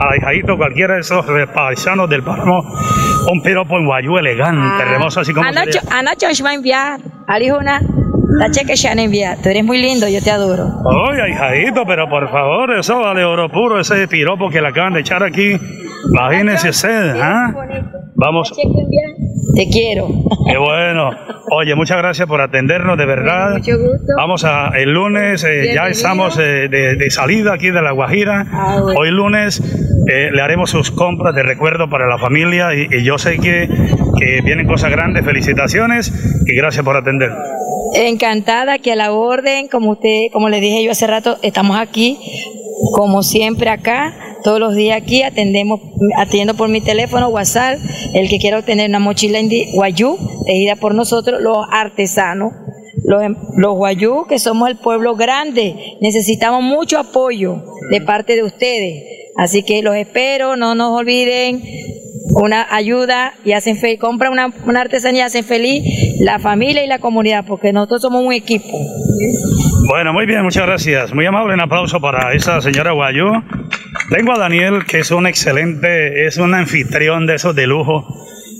a 0.00 0.16
hijadito, 0.16 0.56
cualquiera 0.56 0.94
de 0.94 1.00
esos 1.00 1.24
paisanos 1.52 2.08
del 2.08 2.22
páramo, 2.22 2.62
un 3.32 3.42
piropo 3.42 3.76
en 3.78 3.86
guayú 3.86 4.16
elegante, 4.18 4.82
hermoso, 4.84 5.20
así 5.20 5.32
como 5.34 5.46
Anacho, 5.48 5.80
Anacho 5.90 6.26
os 6.30 6.44
va 6.44 6.50
a 6.50 6.54
enviar, 6.54 7.00
Alijuna, 7.26 7.80
la 8.38 8.50
cheque 8.50 8.76
ya 8.76 8.92
han 8.92 8.98
enviado. 8.98 9.40
Tú 9.42 9.48
eres 9.48 9.64
muy 9.64 9.78
lindo, 9.80 10.08
yo 10.08 10.20
te 10.22 10.30
adoro. 10.30 10.66
Oye, 10.84 11.30
hijadito, 11.30 11.84
pero 11.86 12.08
por 12.08 12.30
favor, 12.30 12.76
eso 12.78 12.98
vale 13.00 13.24
oro 13.24 13.48
puro, 13.48 13.80
ese 13.80 14.06
piropo 14.08 14.50
que 14.50 14.60
le 14.60 14.68
acaban 14.68 14.92
de 14.94 15.00
echar 15.00 15.22
aquí. 15.22 15.56
Imagínese 16.10 16.68
usted, 16.68 17.16
¿ah? 17.20 17.52
Vamos. 18.16 18.52
Te 19.56 19.68
quiero. 19.70 20.08
Qué 20.50 20.56
bueno. 20.58 21.10
Oye, 21.50 21.74
muchas 21.74 21.98
gracias 21.98 22.26
por 22.26 22.40
atendernos, 22.40 22.96
de 22.98 23.06
verdad. 23.06 23.52
Mucho 23.52 23.78
gusto. 23.78 24.12
Vamos 24.16 24.44
a, 24.44 24.68
el 24.78 24.90
lunes, 24.92 25.44
eh, 25.44 25.72
ya 25.74 25.88
estamos 25.88 26.38
eh, 26.38 26.68
de, 26.68 26.96
de 26.96 27.10
salida 27.10 27.54
aquí 27.54 27.70
de 27.70 27.82
La 27.82 27.92
Guajira. 27.92 28.46
Ah, 28.52 28.78
bueno. 28.82 28.98
Hoy 28.98 29.10
lunes 29.10 29.60
eh, 30.10 30.30
le 30.32 30.42
haremos 30.42 30.70
sus 30.70 30.90
compras 30.90 31.34
de 31.34 31.42
recuerdo 31.42 31.88
para 31.88 32.06
la 32.08 32.18
familia 32.18 32.74
y, 32.74 32.88
y 32.90 33.04
yo 33.04 33.18
sé 33.18 33.38
que, 33.38 33.68
que 34.18 34.40
vienen 34.42 34.66
cosas 34.66 34.90
grandes. 34.90 35.24
Felicitaciones 35.24 36.12
y 36.46 36.54
gracias 36.56 36.84
por 36.84 36.96
atender. 36.96 37.30
Encantada 37.94 38.78
que 38.78 38.92
a 38.92 38.96
la 38.96 39.12
orden, 39.12 39.68
como 39.68 39.92
usted, 39.92 40.26
como 40.32 40.48
le 40.48 40.60
dije 40.60 40.82
yo 40.82 40.90
hace 40.90 41.06
rato, 41.06 41.38
estamos 41.42 41.78
aquí, 41.78 42.18
como 42.92 43.22
siempre 43.22 43.70
acá, 43.70 44.12
todos 44.42 44.58
los 44.58 44.74
días 44.74 45.00
aquí, 45.00 45.22
atendemos, 45.22 45.80
atiendo 46.18 46.54
por 46.54 46.68
mi 46.68 46.80
teléfono, 46.80 47.28
WhatsApp, 47.28 47.78
el 48.12 48.28
que 48.28 48.38
quiera 48.38 48.58
obtener 48.58 48.88
una 48.90 48.98
mochila 48.98 49.40
indi- 49.40 49.72
guayú, 49.72 50.18
tejida 50.44 50.74
por 50.76 50.94
nosotros, 50.94 51.40
los 51.40 51.56
artesanos, 51.70 52.52
los, 53.04 53.22
em- 53.22 53.36
los 53.56 53.76
guayú, 53.76 54.26
que 54.28 54.40
somos 54.40 54.68
el 54.68 54.76
pueblo 54.76 55.14
grande, 55.14 55.76
necesitamos 56.00 56.62
mucho 56.64 56.98
apoyo 56.98 57.62
de 57.90 58.00
parte 58.00 58.34
de 58.34 58.42
ustedes. 58.42 59.04
Así 59.36 59.62
que 59.62 59.82
los 59.82 59.94
espero, 59.96 60.56
no 60.56 60.74
nos 60.74 60.98
olviden, 60.98 61.62
una 62.34 62.66
ayuda 62.74 63.34
y 63.44 63.52
hacen 63.52 63.76
feliz, 63.76 63.98
compran 64.00 64.32
una, 64.32 64.52
una 64.66 64.80
artesanía 64.80 65.22
y 65.22 65.26
hacen 65.26 65.44
feliz 65.44 65.84
la 66.20 66.38
familia 66.38 66.84
y 66.84 66.86
la 66.86 66.98
comunidad, 66.98 67.44
porque 67.46 67.72
nosotros 67.72 68.02
somos 68.02 68.22
un 68.24 68.32
equipo. 68.32 68.78
Bueno, 69.88 70.12
muy 70.12 70.26
bien, 70.26 70.42
muchas 70.42 70.66
gracias. 70.66 71.14
Muy 71.14 71.26
amable, 71.26 71.54
un 71.54 71.60
aplauso 71.60 72.00
para 72.00 72.32
esa 72.32 72.60
señora 72.60 72.92
Guayú. 72.92 73.30
Tengo 74.10 74.32
a 74.32 74.38
Daniel, 74.38 74.84
que 74.86 75.00
es 75.00 75.10
un 75.10 75.26
excelente, 75.26 76.26
es 76.26 76.36
un 76.38 76.54
anfitrión 76.54 77.26
de 77.26 77.34
esos 77.34 77.54
de 77.54 77.66
lujo, 77.66 78.06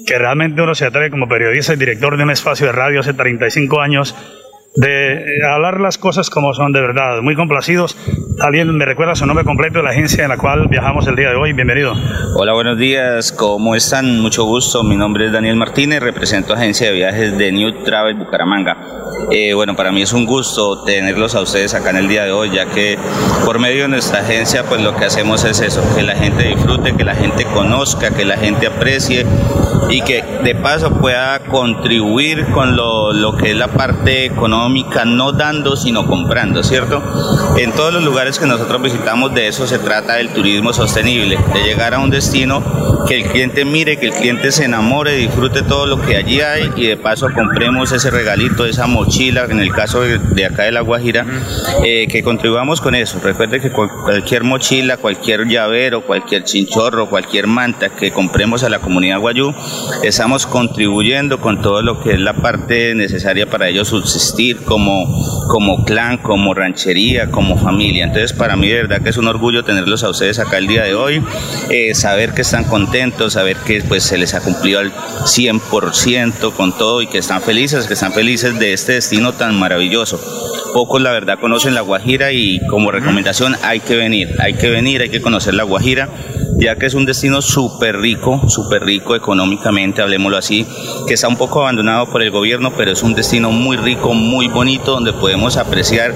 que 0.07 0.19
realmente 0.19 0.63
uno 0.63 0.75
se 0.75 0.87
atreve 0.87 1.11
como 1.11 1.29
periodista 1.29 1.75
y 1.75 1.77
director 1.77 2.17
de 2.17 2.23
un 2.23 2.31
espacio 2.31 2.67
de 2.67 2.73
radio 2.73 3.01
hace 3.01 3.15
35 3.15 3.81
años, 3.81 4.15
de 4.77 5.15
eh, 5.15 5.25
hablar 5.49 5.81
las 5.81 5.99
cosas 5.99 6.31
como 6.31 6.53
son 6.53 6.73
de 6.73 6.81
verdad. 6.81 7.21
Muy 7.23 7.37
complacidos. 7.37 7.97
Alguien 8.41 8.77
me 8.77 8.85
recuerda 8.85 9.15
su 9.15 9.25
nombre 9.27 9.45
completo 9.45 9.79
de 9.79 9.85
la 9.85 9.91
agencia 9.91 10.25
en 10.25 10.31
la 10.31 10.37
cual 10.37 10.67
viajamos 10.69 11.07
el 11.07 11.15
día 11.15 11.31
de 11.31 11.37
hoy. 11.37 11.53
Bienvenido. 11.53 11.95
Hola, 12.37 12.53
buenos 12.53 12.77
días, 12.77 13.31
¿cómo 13.31 13.77
están? 13.77 14.21
Mucho 14.21 14.45
gusto, 14.45 14.83
mi 14.83 14.97
nombre 14.97 15.27
es 15.27 15.33
Daniel 15.33 15.55
Martínez, 15.55 16.03
represento 16.03 16.55
agencia 16.55 16.89
de 16.89 16.95
viajes 16.95 17.39
de 17.39 17.53
New 17.53 17.85
Travel 17.85 18.17
Bucaramanga. 18.17 18.77
Eh, 19.31 19.55
bueno, 19.55 19.77
para 19.77 19.93
mí 19.93 20.03
es 20.03 20.13
un 20.13 20.27
gusto 20.27 20.83
tenerlos 20.83 21.37
a 21.37 21.41
ustedes 21.41 21.75
acá 21.75 21.91
en 21.91 21.97
el 21.97 22.09
día 22.09 22.25
de 22.25 22.33
hoy, 22.33 22.51
ya 22.51 22.67
que 22.67 22.99
por 23.45 23.61
medio 23.61 23.83
de 23.83 23.89
nuestra 23.89 24.21
agencia, 24.21 24.65
pues 24.65 24.83
lo 24.83 24.97
que 24.97 25.05
hacemos 25.05 25.45
es 25.45 25.61
eso, 25.61 25.83
que 25.95 26.03
la 26.03 26.17
gente 26.17 26.49
disfrute, 26.49 26.97
que 26.97 27.05
la 27.05 27.15
gente 27.15 27.45
conozca, 27.45 28.11
que 28.11 28.25
la 28.25 28.37
gente 28.37 28.67
aprecie 28.67 29.25
y 29.89 30.03
que 30.03 30.25
de 30.43 30.57
paso 30.57 30.99
pueda 30.99 31.39
contribuir 31.45 32.47
con 32.47 32.75
lo, 32.75 33.13
lo 33.13 33.37
que 33.37 33.53
es 33.53 33.57
la 33.57 33.69
parte 33.69 34.25
económica 34.25 34.64
económica, 34.65 35.05
no 35.05 35.33
dando, 35.33 35.77
sino 35.77 36.07
comprando, 36.07 36.63
¿cierto? 36.63 37.03
En 37.59 37.73
todos 37.73 37.93
los 37.93 38.03
lugares 38.03 38.39
que 38.39 38.47
nosotros 38.47 38.81
visitamos 38.81 39.35
de 39.35 39.49
eso 39.49 39.67
se 39.67 39.79
trata 39.79 40.15
del 40.15 40.31
turismo 40.31 40.73
sostenible, 40.73 41.39
de 41.53 41.63
llegar 41.63 41.93
a 41.93 41.99
un 41.99 42.11
destino 42.11 42.63
que 43.07 43.21
el 43.21 43.29
cliente 43.29 43.65
mire, 43.67 43.99
que 43.99 44.07
el 44.07 44.13
cliente 44.13 44.51
se 44.53 44.65
enamore, 44.65 45.17
disfrute 45.17 45.63
todo 45.63 45.87
lo 45.87 46.01
que 46.01 46.17
allí 46.17 46.41
hay 46.41 46.71
y 46.77 46.87
de 46.87 46.97
paso 46.97 47.29
compremos 47.35 47.93
ese 47.93 48.11
regalito, 48.11 48.65
esa 48.65 48.87
mochila, 48.87 49.45
en 49.45 49.61
el 49.61 49.73
caso 49.73 50.01
de, 50.01 50.45
acá 50.47 50.63
de 50.63 50.73
La 50.73 50.81
Guajira, 50.81 51.27
eh, 51.85 52.07
que 52.09 52.23
contribuyamos 52.23 52.81
con 52.81 52.95
eso. 52.95 53.21
Recuerde 53.23 53.61
que 53.61 53.71
cualquier 53.71 54.45
mochila, 54.45 54.97
cualquier 54.97 55.47
llavero, 55.47 56.07
cualquier 56.07 56.45
chinchorro, 56.45 57.11
cualquier 57.11 57.47
manta 57.47 57.91
que 57.91 58.13
compremos 58.13 58.65
a 58.65 58.71
la 58.71 58.79
comunidad 58.79 59.21
guayú, 59.21 59.55
estamos 60.03 60.47
contribuyendo 60.47 61.39
con 61.41 61.61
todo 61.61 61.83
lo 61.83 62.01
que 62.01 62.13
es 62.15 62.21
la 62.21 62.33
parte 62.33 62.95
necesaria 62.95 63.47
para 63.47 63.69
ellos 63.69 63.89
subsistir 63.89 64.54
como, 64.65 65.47
como 65.49 65.85
clan, 65.85 66.19
como 66.19 66.55
ranchería, 66.55 67.31
como 67.31 67.57
familia. 67.57 68.05
Entonces 68.05 68.33
para 68.33 68.57
mí 68.57 68.69
de 68.69 68.83
verdad 68.83 69.03
que 69.03 69.11
es 69.11 69.17
un 69.17 69.29
orgullo 69.29 69.65
tenerlos 69.65 70.05
a 70.05 70.11
ustedes 70.11 70.39
acá 70.39 70.59
el 70.59 70.67
día 70.67 70.85
de 70.85 70.95
hoy, 70.95 71.23
eh, 71.71 71.95
saber 71.95 72.33
que 72.33 72.43
están 72.43 72.65
contentos, 72.65 73.35
saber 73.35 73.57
que 73.59 73.83
pues 73.83 74.05
se 74.05 74.19
les 74.19 74.35
ha 74.35 74.41
cumplido 74.41 74.81
al 74.81 74.93
100% 74.93 76.53
con 76.53 76.77
todo 76.77 77.03
y 77.03 77.07
que 77.07 77.19
están 77.19 77.43
felices, 77.43 77.87
que 77.87 77.95
están 77.95 78.13
felices 78.13 78.59
de 78.59 78.73
este 78.73 78.93
destino 78.93 79.33
tan 79.33 79.59
maravilloso. 79.59 80.21
Pocos 80.73 81.01
la 81.01 81.13
verdad 81.13 81.39
conocen 81.39 81.75
la 81.75 81.83
Guajira 81.83 82.33
y 82.33 82.61
como 82.69 82.91
recomendación 82.91 83.57
hay 83.63 83.81
que 83.81 83.97
venir, 83.97 84.35
hay 84.41 84.55
que 84.55 84.71
venir, 84.71 85.03
hay 85.03 85.09
que 85.09 85.21
conocer 85.21 85.55
la 85.55 85.63
Guajira 85.63 86.09
ya 86.65 86.77
que 86.77 86.87
es 86.87 86.95
un 86.95 87.05
destino 87.05 87.43
súper 87.43 87.99
rico, 87.99 88.49
súper 88.49 88.85
rico 88.85 89.15
económicamente, 89.15 90.01
hablemoslo 90.01 90.39
así, 90.39 90.67
que 91.07 91.13
está 91.13 91.29
un 91.29 91.37
poco 91.37 91.61
abandonado 91.61 92.07
por 92.07 92.23
el 92.23 92.31
gobierno, 92.31 92.73
pero 92.75 92.91
es 92.91 93.03
un 93.03 93.15
destino 93.15 93.51
muy 93.51 93.77
rico, 93.77 94.15
muy 94.15 94.49
bonito, 94.49 94.93
donde 94.93 95.13
podemos 95.13 95.59
apreciar 95.59 96.15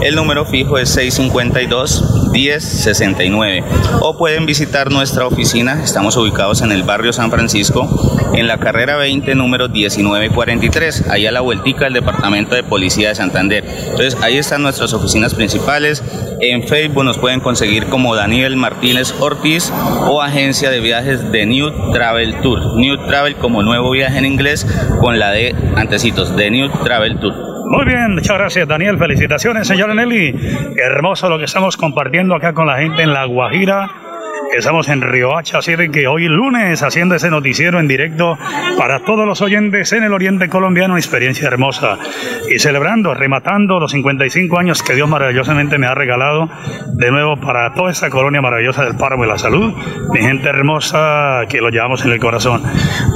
El 0.02 0.16
número 0.16 0.46
fijo 0.46 0.78
es 0.78 0.96
652-1069. 0.96 3.64
O 4.00 4.16
pueden 4.16 4.46
visitar 4.46 4.90
nuestra 4.90 5.26
oficina. 5.26 5.82
Estamos 5.82 6.16
ubicados 6.16 6.62
en 6.62 6.72
el 6.72 6.84
barrio 6.84 7.12
San 7.12 7.30
Francisco, 7.30 7.87
en 8.34 8.49
la 8.49 8.56
carrera 8.58 8.96
20, 8.96 9.34
número 9.34 9.68
1943, 9.68 11.11
ahí 11.11 11.26
a 11.26 11.32
la 11.32 11.42
vueltica 11.42 11.84
del 11.84 11.92
Departamento 11.92 12.54
de 12.54 12.62
Policía 12.62 13.11
de 13.11 13.14
Santander. 13.14 13.62
Entonces, 13.66 14.16
ahí 14.22 14.38
están 14.38 14.62
nuestras 14.62 14.94
oficinas 14.94 15.34
principales. 15.34 16.02
En 16.40 16.66
Facebook 16.66 17.04
nos 17.04 17.18
pueden 17.18 17.40
conseguir 17.40 17.84
como 17.87 18.16
Daniel 18.16 18.56
Martínez 18.56 19.14
Ortiz 19.20 19.70
o 20.09 20.23
agencia 20.23 20.71
de 20.71 20.81
viajes 20.81 21.31
de 21.33 21.47
New 21.47 21.93
Travel 21.93 22.35
Tour. 22.41 22.77
New 22.77 22.97
Travel 23.07 23.37
como 23.37 23.62
nuevo 23.62 23.91
viaje 23.91 24.19
en 24.19 24.25
inglés 24.25 24.67
con 25.01 25.19
la 25.19 25.31
de 25.31 25.55
antecitos, 25.77 26.37
de 26.37 26.51
New 26.51 26.71
Travel 26.85 27.19
Tour. 27.19 27.35
Muy 27.67 27.85
bien, 27.87 28.15
muchas 28.15 28.37
gracias 28.37 28.69
Daniel, 28.69 28.99
felicitaciones 28.99 29.67
señor 29.67 29.95
Nelly. 29.95 30.35
Hermoso 30.77 31.29
lo 31.29 31.39
que 31.39 31.45
estamos 31.45 31.77
compartiendo 31.77 32.35
acá 32.35 32.53
con 32.53 32.67
la 32.67 32.79
gente 32.79 33.03
en 33.03 33.12
La 33.12 33.25
Guajira 33.25 34.01
Estamos 34.54 34.90
en 34.90 35.00
Riohacha, 35.00 35.59
así 35.59 35.76
de 35.76 35.90
que 35.90 36.06
hoy 36.06 36.28
lunes 36.28 36.82
haciendo 36.82 37.14
ese 37.14 37.30
noticiero 37.30 37.80
en 37.80 37.88
directo 37.88 38.37
para 38.76 39.00
todos 39.00 39.26
los 39.26 39.40
oyentes 39.40 39.92
en 39.94 40.04
el 40.04 40.12
oriente 40.12 40.50
colombiano, 40.50 40.99
experiencia 40.99 41.49
hermosa. 41.49 41.99
Y 42.50 42.59
celebrando, 42.59 43.14
rematando 43.14 43.80
los 43.80 43.92
55 43.92 44.59
años 44.59 44.82
que 44.82 44.94
Dios 44.94 45.09
maravillosamente 45.09 45.78
me 45.78 45.87
ha 45.87 45.94
regalado 45.94 46.50
de 46.92 47.11
nuevo 47.11 47.40
para 47.40 47.73
toda 47.73 47.90
esta 47.90 48.11
colonia 48.11 48.42
maravillosa 48.42 48.85
del 48.85 48.94
Páramo 48.97 49.23
de 49.23 49.30
la 49.30 49.38
Salud, 49.38 49.73
mi 50.12 50.21
gente 50.21 50.50
hermosa 50.50 51.40
que 51.49 51.62
lo 51.62 51.71
llevamos 51.71 52.04
en 52.04 52.12
el 52.12 52.21
corazón. 52.21 52.62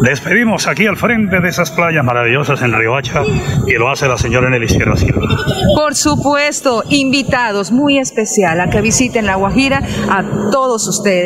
Despedimos 0.03 0.67
aquí 0.67 0.87
al 0.87 0.97
frente 0.97 1.41
de 1.41 1.51
esas 1.51 1.71
playas 1.71 2.05
maravillosas 2.05 2.63
en 2.63 2.73
Riohacha 2.73 3.23
y 3.67 3.75
lo 3.75 3.91
hace 3.91 4.09
la 4.09 4.17
señora 4.17 4.49
Nelly 4.49 4.69
Sierra 4.69 4.97
Silva. 4.97 5.29
Por 5.77 5.95
supuesto, 5.95 6.83
invitados 6.89 7.73
muy 7.73 7.99
especial 7.99 8.59
a 8.63 8.71
que 8.71 8.81
visiten 8.81 9.27
La 9.27 9.35
Guajira 9.35 9.83
a 10.11 10.25
todos 10.51 10.89
ustedes 10.89 11.26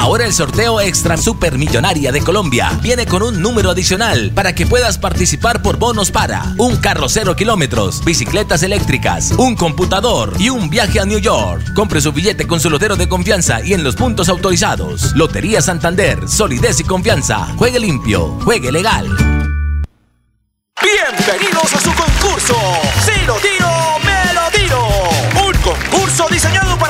Ahora 0.00 0.24
el 0.24 0.32
sorteo 0.32 0.80
Extra 0.80 1.18
Supermillonaria 1.18 2.10
de 2.10 2.22
Colombia 2.22 2.70
viene 2.80 3.04
con 3.04 3.22
un 3.22 3.42
número 3.42 3.68
adicional 3.68 4.32
para 4.34 4.54
que 4.54 4.66
puedas 4.66 4.96
participar 4.96 5.60
por 5.60 5.76
bonos 5.76 6.10
para 6.10 6.54
un 6.56 6.78
carro 6.78 7.06
cero 7.10 7.36
kilómetros, 7.36 8.02
bicicletas 8.02 8.62
eléctricas, 8.62 9.32
un 9.32 9.56
computador 9.56 10.32
y 10.38 10.48
un 10.48 10.70
viaje 10.70 11.00
a 11.00 11.04
New 11.04 11.18
York. 11.18 11.74
Compre 11.74 12.00
su 12.00 12.12
billete 12.12 12.46
con 12.46 12.60
su 12.60 12.70
lotero 12.70 12.96
de 12.96 13.10
confianza 13.10 13.60
y 13.62 13.74
en 13.74 13.84
los 13.84 13.94
puntos 13.94 14.30
autorizados. 14.30 15.14
Lotería 15.16 15.60
Santander, 15.60 16.26
solidez 16.30 16.80
y 16.80 16.84
confianza. 16.84 17.48
Juegue 17.58 17.78
limpio, 17.78 18.38
juegue 18.42 18.72
legal. 18.72 19.06
Bienvenidos 20.82 21.74
a 21.74 21.78
su 21.78 21.92
concurso. 21.92 22.56
Si 23.04 23.26
lo 23.26 23.34
tiro, 23.34 23.68
me 24.02 24.32
lo 24.32 24.50
tiro. 24.50 24.88
Un 25.46 25.52
concurso 25.60 26.26
diseñado 26.30 26.78
para 26.78 26.89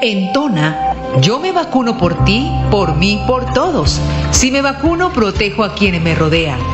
En 0.00 0.32
Tona, 0.32 0.94
yo 1.22 1.38
me 1.40 1.52
vacuno 1.52 1.96
por 1.96 2.24
ti, 2.24 2.50
por 2.70 2.94
mí, 2.94 3.22
por 3.26 3.52
todos. 3.54 3.98
Si 4.32 4.50
me 4.50 4.60
vacuno, 4.60 5.12
protejo 5.12 5.64
a 5.64 5.74
quienes 5.74 6.02
me 6.02 6.14
rodean. 6.14 6.73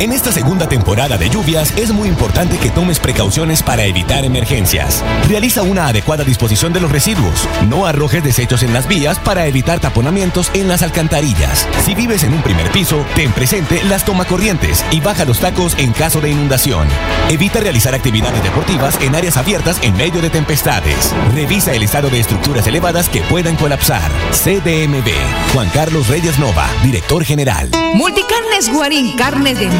En 0.00 0.12
esta 0.12 0.32
segunda 0.32 0.66
temporada 0.66 1.18
de 1.18 1.28
lluvias 1.28 1.76
es 1.76 1.92
muy 1.92 2.08
importante 2.08 2.56
que 2.56 2.70
tomes 2.70 2.98
precauciones 2.98 3.62
para 3.62 3.84
evitar 3.84 4.24
emergencias. 4.24 5.04
Realiza 5.28 5.62
una 5.62 5.88
adecuada 5.88 6.24
disposición 6.24 6.72
de 6.72 6.80
los 6.80 6.90
residuos. 6.90 7.46
No 7.68 7.84
arrojes 7.84 8.24
desechos 8.24 8.62
en 8.62 8.72
las 8.72 8.88
vías 8.88 9.18
para 9.18 9.46
evitar 9.46 9.78
taponamientos 9.78 10.50
en 10.54 10.68
las 10.68 10.80
alcantarillas. 10.80 11.68
Si 11.84 11.94
vives 11.94 12.24
en 12.24 12.32
un 12.32 12.40
primer 12.40 12.72
piso, 12.72 13.04
ten 13.14 13.30
presente 13.32 13.84
las 13.84 14.06
tomacorrientes 14.06 14.86
y 14.90 15.00
baja 15.00 15.26
los 15.26 15.38
tacos 15.38 15.76
en 15.76 15.92
caso 15.92 16.22
de 16.22 16.30
inundación. 16.30 16.88
Evita 17.28 17.60
realizar 17.60 17.94
actividades 17.94 18.42
deportivas 18.42 18.98
en 19.02 19.14
áreas 19.14 19.36
abiertas 19.36 19.80
en 19.82 19.94
medio 19.98 20.22
de 20.22 20.30
tempestades. 20.30 21.14
Revisa 21.34 21.74
el 21.74 21.82
estado 21.82 22.08
de 22.08 22.20
estructuras 22.20 22.66
elevadas 22.66 23.10
que 23.10 23.20
puedan 23.20 23.56
colapsar. 23.56 24.10
CDMB. 24.32 25.10
Juan 25.52 25.68
Carlos 25.74 26.08
Reyes 26.08 26.38
Nova, 26.38 26.66
director 26.82 27.22
general. 27.22 27.68
Multicarnes 27.92 28.72
Guarín, 28.72 29.16
carne 29.16 29.54
de 29.54 29.68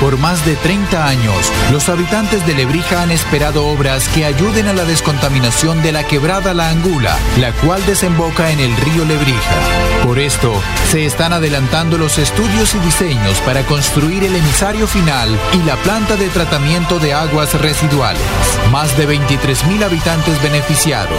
Por 0.00 0.18
más 0.18 0.44
de 0.44 0.56
30 0.56 1.06
años, 1.06 1.52
los 1.70 1.88
habitantes 1.88 2.44
de 2.46 2.54
Lebrija 2.54 3.02
han 3.02 3.12
esperado 3.12 3.66
obras 3.66 4.08
que 4.08 4.24
ayuden 4.24 4.66
a 4.66 4.72
la 4.72 4.84
descontaminación 4.84 5.80
de 5.82 5.92
la 5.92 6.04
quebrada 6.04 6.54
La 6.54 6.70
Angula, 6.70 7.16
la 7.38 7.52
cual 7.52 7.84
desemboca 7.86 8.50
en 8.50 8.58
el 8.58 8.76
río 8.78 9.04
Lebrija. 9.04 9.54
Por 10.02 10.18
esto, 10.18 10.52
se 10.90 11.06
están 11.06 11.32
adelantando 11.32 11.98
los 11.98 12.18
estudios 12.18 12.74
y 12.74 12.78
diseños 12.80 13.38
para 13.46 13.62
construir 13.64 14.24
el 14.24 14.34
emisario 14.34 14.88
final 14.88 15.38
y 15.52 15.62
la 15.62 15.76
planta 15.76 16.16
de 16.16 16.28
tratamiento 16.28 16.98
de 16.98 17.14
aguas 17.14 17.54
residuales. 17.60 18.22
Más 18.72 18.96
de 18.96 19.06
23 19.06 19.66
mil 19.66 19.82
habitantes 19.84 20.42
beneficiados, 20.42 21.18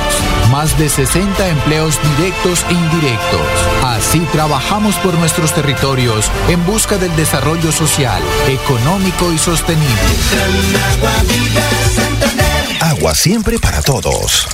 más 0.51 0.77
de 0.77 0.89
60 0.89 1.47
empleos 1.47 1.97
directos 2.17 2.65
e 2.69 2.73
indirectos. 2.73 3.47
Así 3.85 4.19
trabajamos 4.31 4.95
por 4.97 5.13
nuestros 5.13 5.53
territorios 5.53 6.29
en 6.49 6.65
busca 6.65 6.97
del 6.97 7.15
desarrollo 7.15 7.71
social, 7.71 8.21
económico 8.47 8.72
y 8.75 9.37
sostenible. 9.37 9.87
Agua 12.81 13.13
siempre 13.13 13.59
para 13.59 13.81
todos. 13.81 14.47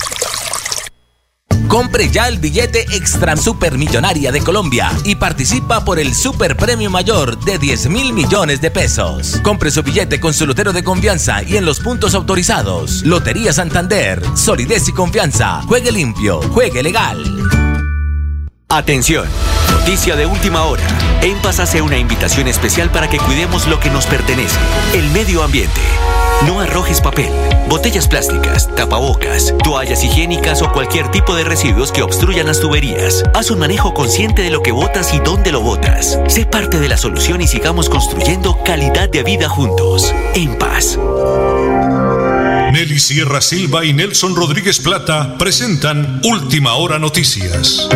Compre 1.68 2.10
ya 2.10 2.28
el 2.28 2.38
billete 2.38 2.82
Extra 2.96 3.38
Supermillonaria 3.38 4.32
de 4.32 4.42
Colombia 4.42 4.92
y 5.06 5.16
participa 5.16 5.86
por 5.86 6.00
el 6.00 6.14
Super 6.14 6.58
Premio 6.58 6.90
Mayor 6.90 7.40
de 7.46 7.58
10 7.58 7.90
mil 7.90 8.12
millones 8.14 8.60
de 8.60 8.72
pesos. 8.72 9.40
Compre 9.42 9.72
su 9.72 9.84
billete 9.84 10.20
con 10.20 10.34
su 10.34 10.46
lotero 10.46 10.74
de 10.74 10.84
confianza 10.84 11.42
y 11.44 11.58
en 11.58 11.66
los 11.66 11.80
puntos 11.80 12.14
autorizados. 12.14 13.04
Lotería 13.04 13.54
Santander, 13.54 14.22
solidez 14.36 14.88
y 14.90 14.94
confianza. 14.94 15.62
Juegue 15.64 15.92
limpio, 15.92 16.42
juegue 16.52 16.84
legal. 16.84 17.24
Atención, 18.68 19.28
noticia 19.90 20.16
de 20.16 20.28
última 20.28 20.66
hora. 20.66 20.84
En 21.24 21.42
Paz 21.42 21.60
hace 21.60 21.82
una 21.82 21.98
invitación 21.98 22.48
especial 22.48 22.92
para 22.92 23.10
que 23.10 23.18
cuidemos 23.18 23.68
lo 23.68 23.80
que 23.80 23.90
nos 23.90 24.06
pertenece, 24.06 24.56
el 24.94 25.10
medio 25.10 25.42
ambiente. 25.42 25.82
No 26.46 26.60
arrojes 26.60 27.02
papel, 27.02 27.32
botellas 27.68 28.08
plásticas, 28.08 28.70
tapabocas, 28.76 29.52
toallas 29.64 30.04
higiénicas 30.04 30.62
o 30.62 30.72
cualquier 30.72 31.10
tipo 31.10 31.34
de 31.34 31.44
residuos 31.44 31.92
que 31.92 32.04
obstruyan 32.04 32.46
las 32.46 32.60
tuberías. 32.60 33.24
Haz 33.34 33.50
un 33.50 33.58
manejo 33.58 33.96
consciente 33.96 34.44
de 34.44 34.52
lo 34.52 34.62
que 34.62 34.72
botas 34.72 35.12
y 35.12 35.18
dónde 35.22 35.52
lo 35.52 35.62
botas. 35.62 36.20
Sé 36.28 36.46
parte 36.46 36.80
de 36.80 36.88
la 36.88 36.98
solución 36.98 37.42
y 37.42 37.48
sigamos 37.48 37.90
construyendo 37.90 38.64
calidad 38.64 39.10
de 39.10 39.24
vida 39.24 39.50
juntos. 39.50 40.14
En 40.36 40.56
paz. 40.60 41.00
Nelly 42.74 43.00
Sierra 43.00 43.42
Silva 43.42 43.84
y 43.84 43.94
Nelson 43.94 44.36
Rodríguez 44.36 44.82
Plata 44.82 45.36
presentan 45.40 46.22
Última 46.24 46.76
Hora 46.76 47.00
Noticias. 47.00 47.90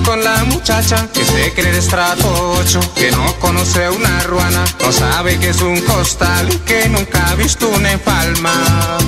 Con 0.00 0.22
la 0.22 0.44
muchacha 0.44 1.08
que 1.12 1.24
se 1.24 1.52
cree 1.52 1.72
de 1.72 1.78
estrato 1.78 2.28
8? 2.58 2.80
Que 2.94 3.10
no 3.10 3.34
conoce 3.40 3.88
una 3.88 4.22
ruana, 4.24 4.64
no 4.80 4.92
sabe 4.92 5.38
que 5.38 5.50
es 5.50 5.60
un 5.60 5.80
costal 5.82 6.52
y 6.52 6.56
que 6.58 6.88
nunca 6.88 7.28
ha 7.28 7.34
visto 7.34 7.68
una 7.68 7.92
empalma. 7.92 8.98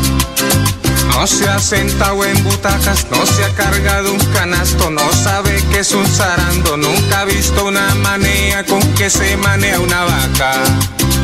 No 1.09 1.27
se 1.27 1.49
ha 1.49 1.59
sentado 1.59 2.25
en 2.25 2.45
butacas, 2.45 3.07
no 3.11 3.27
se 3.27 3.45
ha 3.45 3.55
cargado 3.55 4.13
un 4.13 4.25
canasto, 4.33 4.91
no 4.91 5.13
sabe 5.13 5.63
que 5.71 5.81
es 5.81 5.93
un 5.93 6.07
zarando, 6.07 6.77
nunca 6.77 7.21
ha 7.21 7.25
visto 7.25 7.65
una 7.65 7.95
manea 7.97 8.65
con 8.65 8.81
que 8.95 9.11
se 9.11 9.37
manea 9.37 9.81
una 9.81 10.05
vaca. 10.05 10.53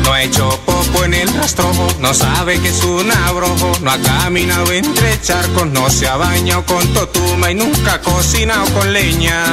No 0.05 0.13
ha 0.13 0.21
hecho 0.21 0.47
popo 0.65 1.03
en 1.03 1.15
el 1.15 1.33
rastrojo, 1.33 1.87
no 1.99 2.13
sabe 2.13 2.59
que 2.61 2.69
es 2.69 2.83
un 2.83 3.11
abrojo, 3.11 3.71
no 3.81 3.91
ha 3.91 3.97
caminado 3.97 4.71
entre 4.71 5.19
charcos, 5.19 5.65
no 5.67 5.89
se 5.89 6.07
ha 6.07 6.15
bañado 6.15 6.63
con 6.65 6.87
totuma 6.93 7.49
y 7.49 7.55
nunca 7.55 7.95
ha 7.95 8.01
cocinado 8.01 8.65
con 8.73 8.93
leña. 8.93 9.43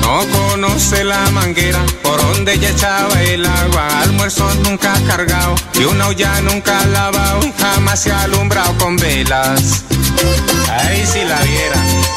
No 0.00 0.20
conoce 0.30 1.04
la 1.04 1.30
manguera 1.30 1.84
por 2.02 2.22
donde 2.22 2.54
ella 2.54 2.70
echaba 2.70 3.22
el 3.22 3.44
agua. 3.44 4.00
Almuerzo 4.00 4.48
nunca 4.62 4.94
ha 4.94 5.00
cargado 5.02 5.56
y 5.78 5.84
una 5.84 6.06
olla 6.08 6.40
nunca 6.40 6.80
ha 6.80 6.86
lavado 6.86 7.40
y 7.44 7.52
jamás 7.60 8.02
se 8.02 8.12
ha 8.12 8.22
alumbrado 8.22 8.78
con 8.78 8.96
velas. 8.96 9.84
Ay, 10.70 11.04
si 11.04 11.22
la 11.24 11.42
viera. 11.42 12.15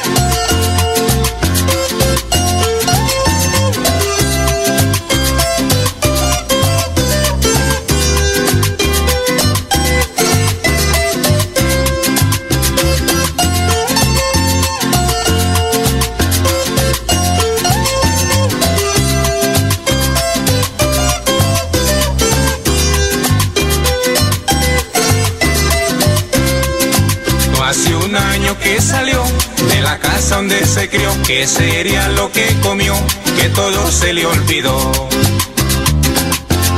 Se 30.90 30.98
crió, 30.98 31.48
sería 31.48 32.10
lo 32.10 32.32
que 32.32 32.56
comió, 32.62 32.96
que 33.40 33.50
todo 33.50 33.92
se 33.92 34.14
le 34.14 34.26
olvidó. 34.26 35.10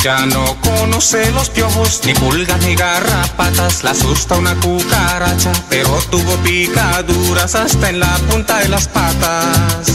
Ya 0.02 0.26
no 0.26 0.58
conoce 0.62 1.32
los 1.32 1.50
piojos, 1.50 2.02
ni 2.06 2.14
pulgas 2.14 2.60
ni 2.62 2.76
garrapatas, 2.76 3.84
la 3.84 3.92
asusta 3.92 4.38
una 4.38 4.56
cucaracha, 4.56 5.52
pero 5.70 5.90
tuvo 6.10 6.36
picaduras 6.38 7.56
hasta 7.56 7.90
en 7.90 8.00
la 8.00 8.18
punta 8.30 8.60
de 8.60 8.70
las 8.70 8.88
patas. 8.88 9.88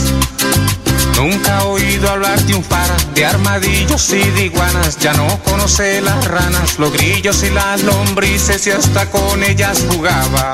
Nunca 1.15 1.59
ha 1.59 1.65
oído 1.65 2.09
hablar 2.09 2.39
de 2.43 2.55
un 2.55 2.63
par 2.63 2.89
de 3.13 3.25
armadillos 3.25 4.09
y 4.13 4.19
de 4.19 4.45
iguanas, 4.45 4.97
ya 4.99 5.13
no 5.13 5.27
conoce 5.43 6.01
las 6.01 6.25
ranas, 6.25 6.79
los 6.79 6.93
grillos 6.93 7.43
y 7.43 7.49
las 7.49 7.83
lombrices 7.83 8.65
y 8.67 8.71
hasta 8.71 9.09
con 9.09 9.43
ellas 9.43 9.83
jugaba. 9.89 10.53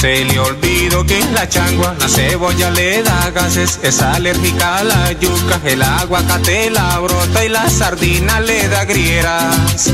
Se 0.00 0.24
le 0.24 0.38
olvidó 0.38 1.04
que 1.04 1.18
la 1.32 1.48
changua, 1.48 1.94
la 1.98 2.08
cebolla 2.08 2.70
le 2.70 3.02
da 3.02 3.30
gases, 3.30 3.80
es 3.82 4.00
alérgica 4.02 4.78
a 4.78 4.84
la 4.84 5.12
yuca, 5.12 5.60
el 5.64 5.82
aguacate 5.82 6.70
la 6.70 6.98
brota 6.98 7.44
y 7.44 7.48
la 7.48 7.68
sardina 7.70 8.40
le 8.40 8.68
da 8.68 8.84
grieras. 8.84 9.90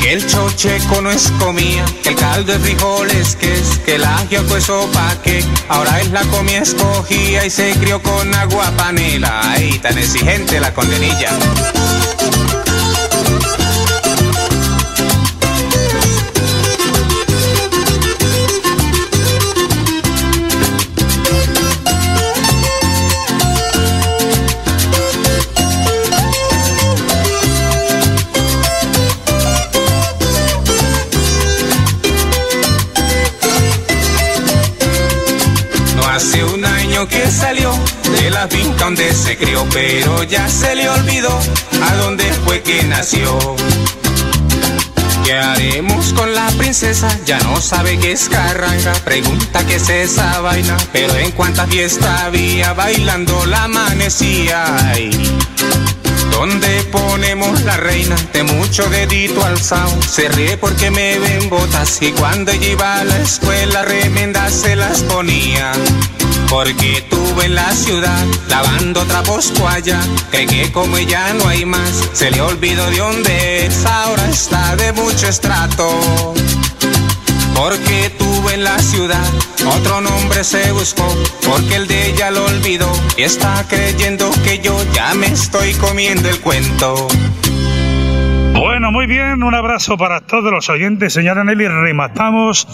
Que 0.00 0.12
el 0.12 0.26
chocheco 0.26 1.00
no 1.00 1.10
es 1.10 1.30
comida, 1.38 1.84
que 2.02 2.10
el 2.10 2.16
caldo 2.16 2.52
de 2.52 2.58
frijoles 2.58 3.36
que 3.36 3.52
es, 3.52 3.78
que 3.78 3.94
el 3.94 4.04
ajiaco 4.04 4.56
es 4.56 4.64
sopa 4.64 5.16
que 5.22 5.44
ahora 5.68 6.00
es 6.00 6.10
la 6.10 6.22
comida 6.24 6.58
escogida 6.58 7.46
y 7.46 7.50
se 7.50 7.72
crió 7.74 8.02
con 8.02 8.34
agua 8.34 8.70
panela. 8.76 9.52
Ay, 9.52 9.78
tan 9.78 9.96
exigente 9.96 10.60
la 10.60 10.74
condenilla. 10.74 11.30
Salió 37.10 37.72
de 38.20 38.30
la 38.30 38.46
finca 38.46 38.84
donde 38.84 39.12
se 39.12 39.36
crió, 39.36 39.66
pero 39.72 40.22
ya 40.22 40.48
se 40.48 40.76
le 40.76 40.88
olvidó 40.88 41.36
a 41.82 41.94
dónde 41.96 42.24
fue 42.44 42.62
que 42.62 42.84
nació. 42.84 43.56
¿Qué 45.24 45.32
haremos 45.32 46.12
con 46.12 46.32
la 46.32 46.46
princesa? 46.58 47.08
Ya 47.26 47.38
no 47.40 47.60
sabe 47.60 47.98
qué 47.98 48.12
es 48.12 48.28
carranga. 48.28 48.92
Pregunta 49.04 49.64
qué 49.66 49.76
es 49.76 49.88
esa 49.88 50.40
vaina. 50.40 50.76
Pero 50.92 51.16
en 51.16 51.32
cuánta 51.32 51.66
fiesta 51.66 52.26
había 52.26 52.72
bailando 52.72 53.46
la 53.46 53.64
amanecía. 53.64 54.64
Ay. 54.88 55.10
¿Dónde 56.30 56.82
ponemos 56.90 57.62
la 57.62 57.76
reina? 57.76 58.16
De 58.32 58.42
mucho 58.42 58.88
dedito 58.90 59.44
alzado. 59.44 60.00
Se 60.02 60.28
ríe 60.28 60.56
porque 60.56 60.90
me 60.90 61.18
ven 61.18 61.48
botas. 61.48 62.00
Y 62.00 62.12
cuando 62.12 62.52
ella 62.52 62.68
iba 62.68 63.00
a 63.00 63.04
la 63.04 63.18
escuela, 63.18 63.82
remenda 63.82 64.50
se 64.50 64.76
las 64.76 65.02
ponía. 65.02 65.72
Porque 66.52 67.02
tuve 67.08 67.46
en 67.46 67.54
la 67.54 67.72
ciudad 67.72 68.26
lavando 68.46 69.00
trapos 69.06 69.54
allá. 69.66 69.98
Cree 70.30 70.46
que 70.46 70.70
como 70.70 70.98
ella 70.98 71.32
no 71.32 71.48
hay 71.48 71.64
más, 71.64 72.10
se 72.12 72.30
le 72.30 72.42
olvidó 72.42 72.90
de 72.90 72.98
dónde 72.98 73.66
es. 73.66 73.86
Ahora 73.86 74.28
está 74.28 74.76
de 74.76 74.92
mucho 74.92 75.28
estrato. 75.28 76.34
Porque 77.56 78.12
tuve 78.18 78.52
en 78.52 78.64
la 78.64 78.78
ciudad 78.80 79.26
otro 79.64 80.02
nombre 80.02 80.44
se 80.44 80.70
buscó. 80.72 81.08
Porque 81.48 81.76
el 81.76 81.88
de 81.88 82.10
ella 82.10 82.30
lo 82.30 82.44
olvidó. 82.44 82.92
Y 83.16 83.22
está 83.22 83.64
creyendo 83.66 84.30
que 84.44 84.58
yo 84.58 84.76
ya 84.92 85.14
me 85.14 85.28
estoy 85.28 85.72
comiendo 85.72 86.28
el 86.28 86.38
cuento. 86.40 87.08
Bueno, 88.52 88.92
muy 88.92 89.06
bien, 89.06 89.42
un 89.42 89.54
abrazo 89.54 89.96
para 89.96 90.20
todos 90.20 90.52
los 90.52 90.68
oyentes, 90.68 91.14
señora 91.14 91.44
Nelly. 91.44 91.66
Rematamos, 91.66 92.68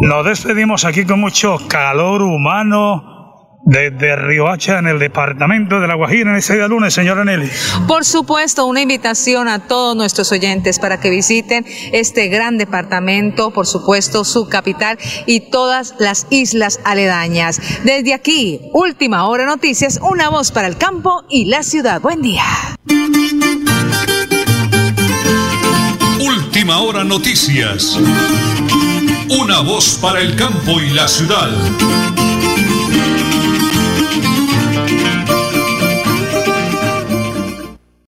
nos 0.00 0.24
despedimos 0.24 0.86
aquí 0.86 1.04
con 1.04 1.20
mucho 1.20 1.58
calor 1.68 2.22
humano 2.22 3.17
desde 3.64 4.16
Riohacha 4.16 4.78
en 4.78 4.86
el 4.86 4.98
departamento 4.98 5.80
de 5.80 5.86
La 5.86 5.94
Guajira 5.94 6.30
en 6.30 6.36
este 6.36 6.54
día 6.54 6.68
lunes, 6.68 6.94
señora 6.94 7.24
Nelly. 7.24 7.50
Por 7.86 8.04
supuesto, 8.04 8.66
una 8.66 8.80
invitación 8.80 9.48
a 9.48 9.66
todos 9.66 9.96
nuestros 9.96 10.32
oyentes 10.32 10.78
para 10.78 11.00
que 11.00 11.10
visiten 11.10 11.66
este 11.92 12.28
gran 12.28 12.58
departamento, 12.58 13.50
por 13.50 13.66
supuesto, 13.66 14.24
su 14.24 14.48
capital 14.48 14.98
y 15.26 15.50
todas 15.50 15.94
las 15.98 16.26
islas 16.30 16.80
aledañas. 16.84 17.60
Desde 17.84 18.14
aquí, 18.14 18.60
Última 18.72 19.26
Hora 19.26 19.46
Noticias, 19.46 19.98
una 20.02 20.28
voz 20.28 20.50
para 20.50 20.68
el 20.68 20.78
campo 20.78 21.24
y 21.28 21.44
la 21.46 21.62
ciudad. 21.62 22.00
Buen 22.00 22.22
día. 22.22 22.44
Última 26.20 26.78
Hora 26.78 27.04
Noticias. 27.04 27.98
Una 29.30 29.60
voz 29.60 29.98
para 30.00 30.20
el 30.20 30.34
campo 30.36 30.80
y 30.80 30.90
la 30.90 31.06
ciudad. 31.06 31.50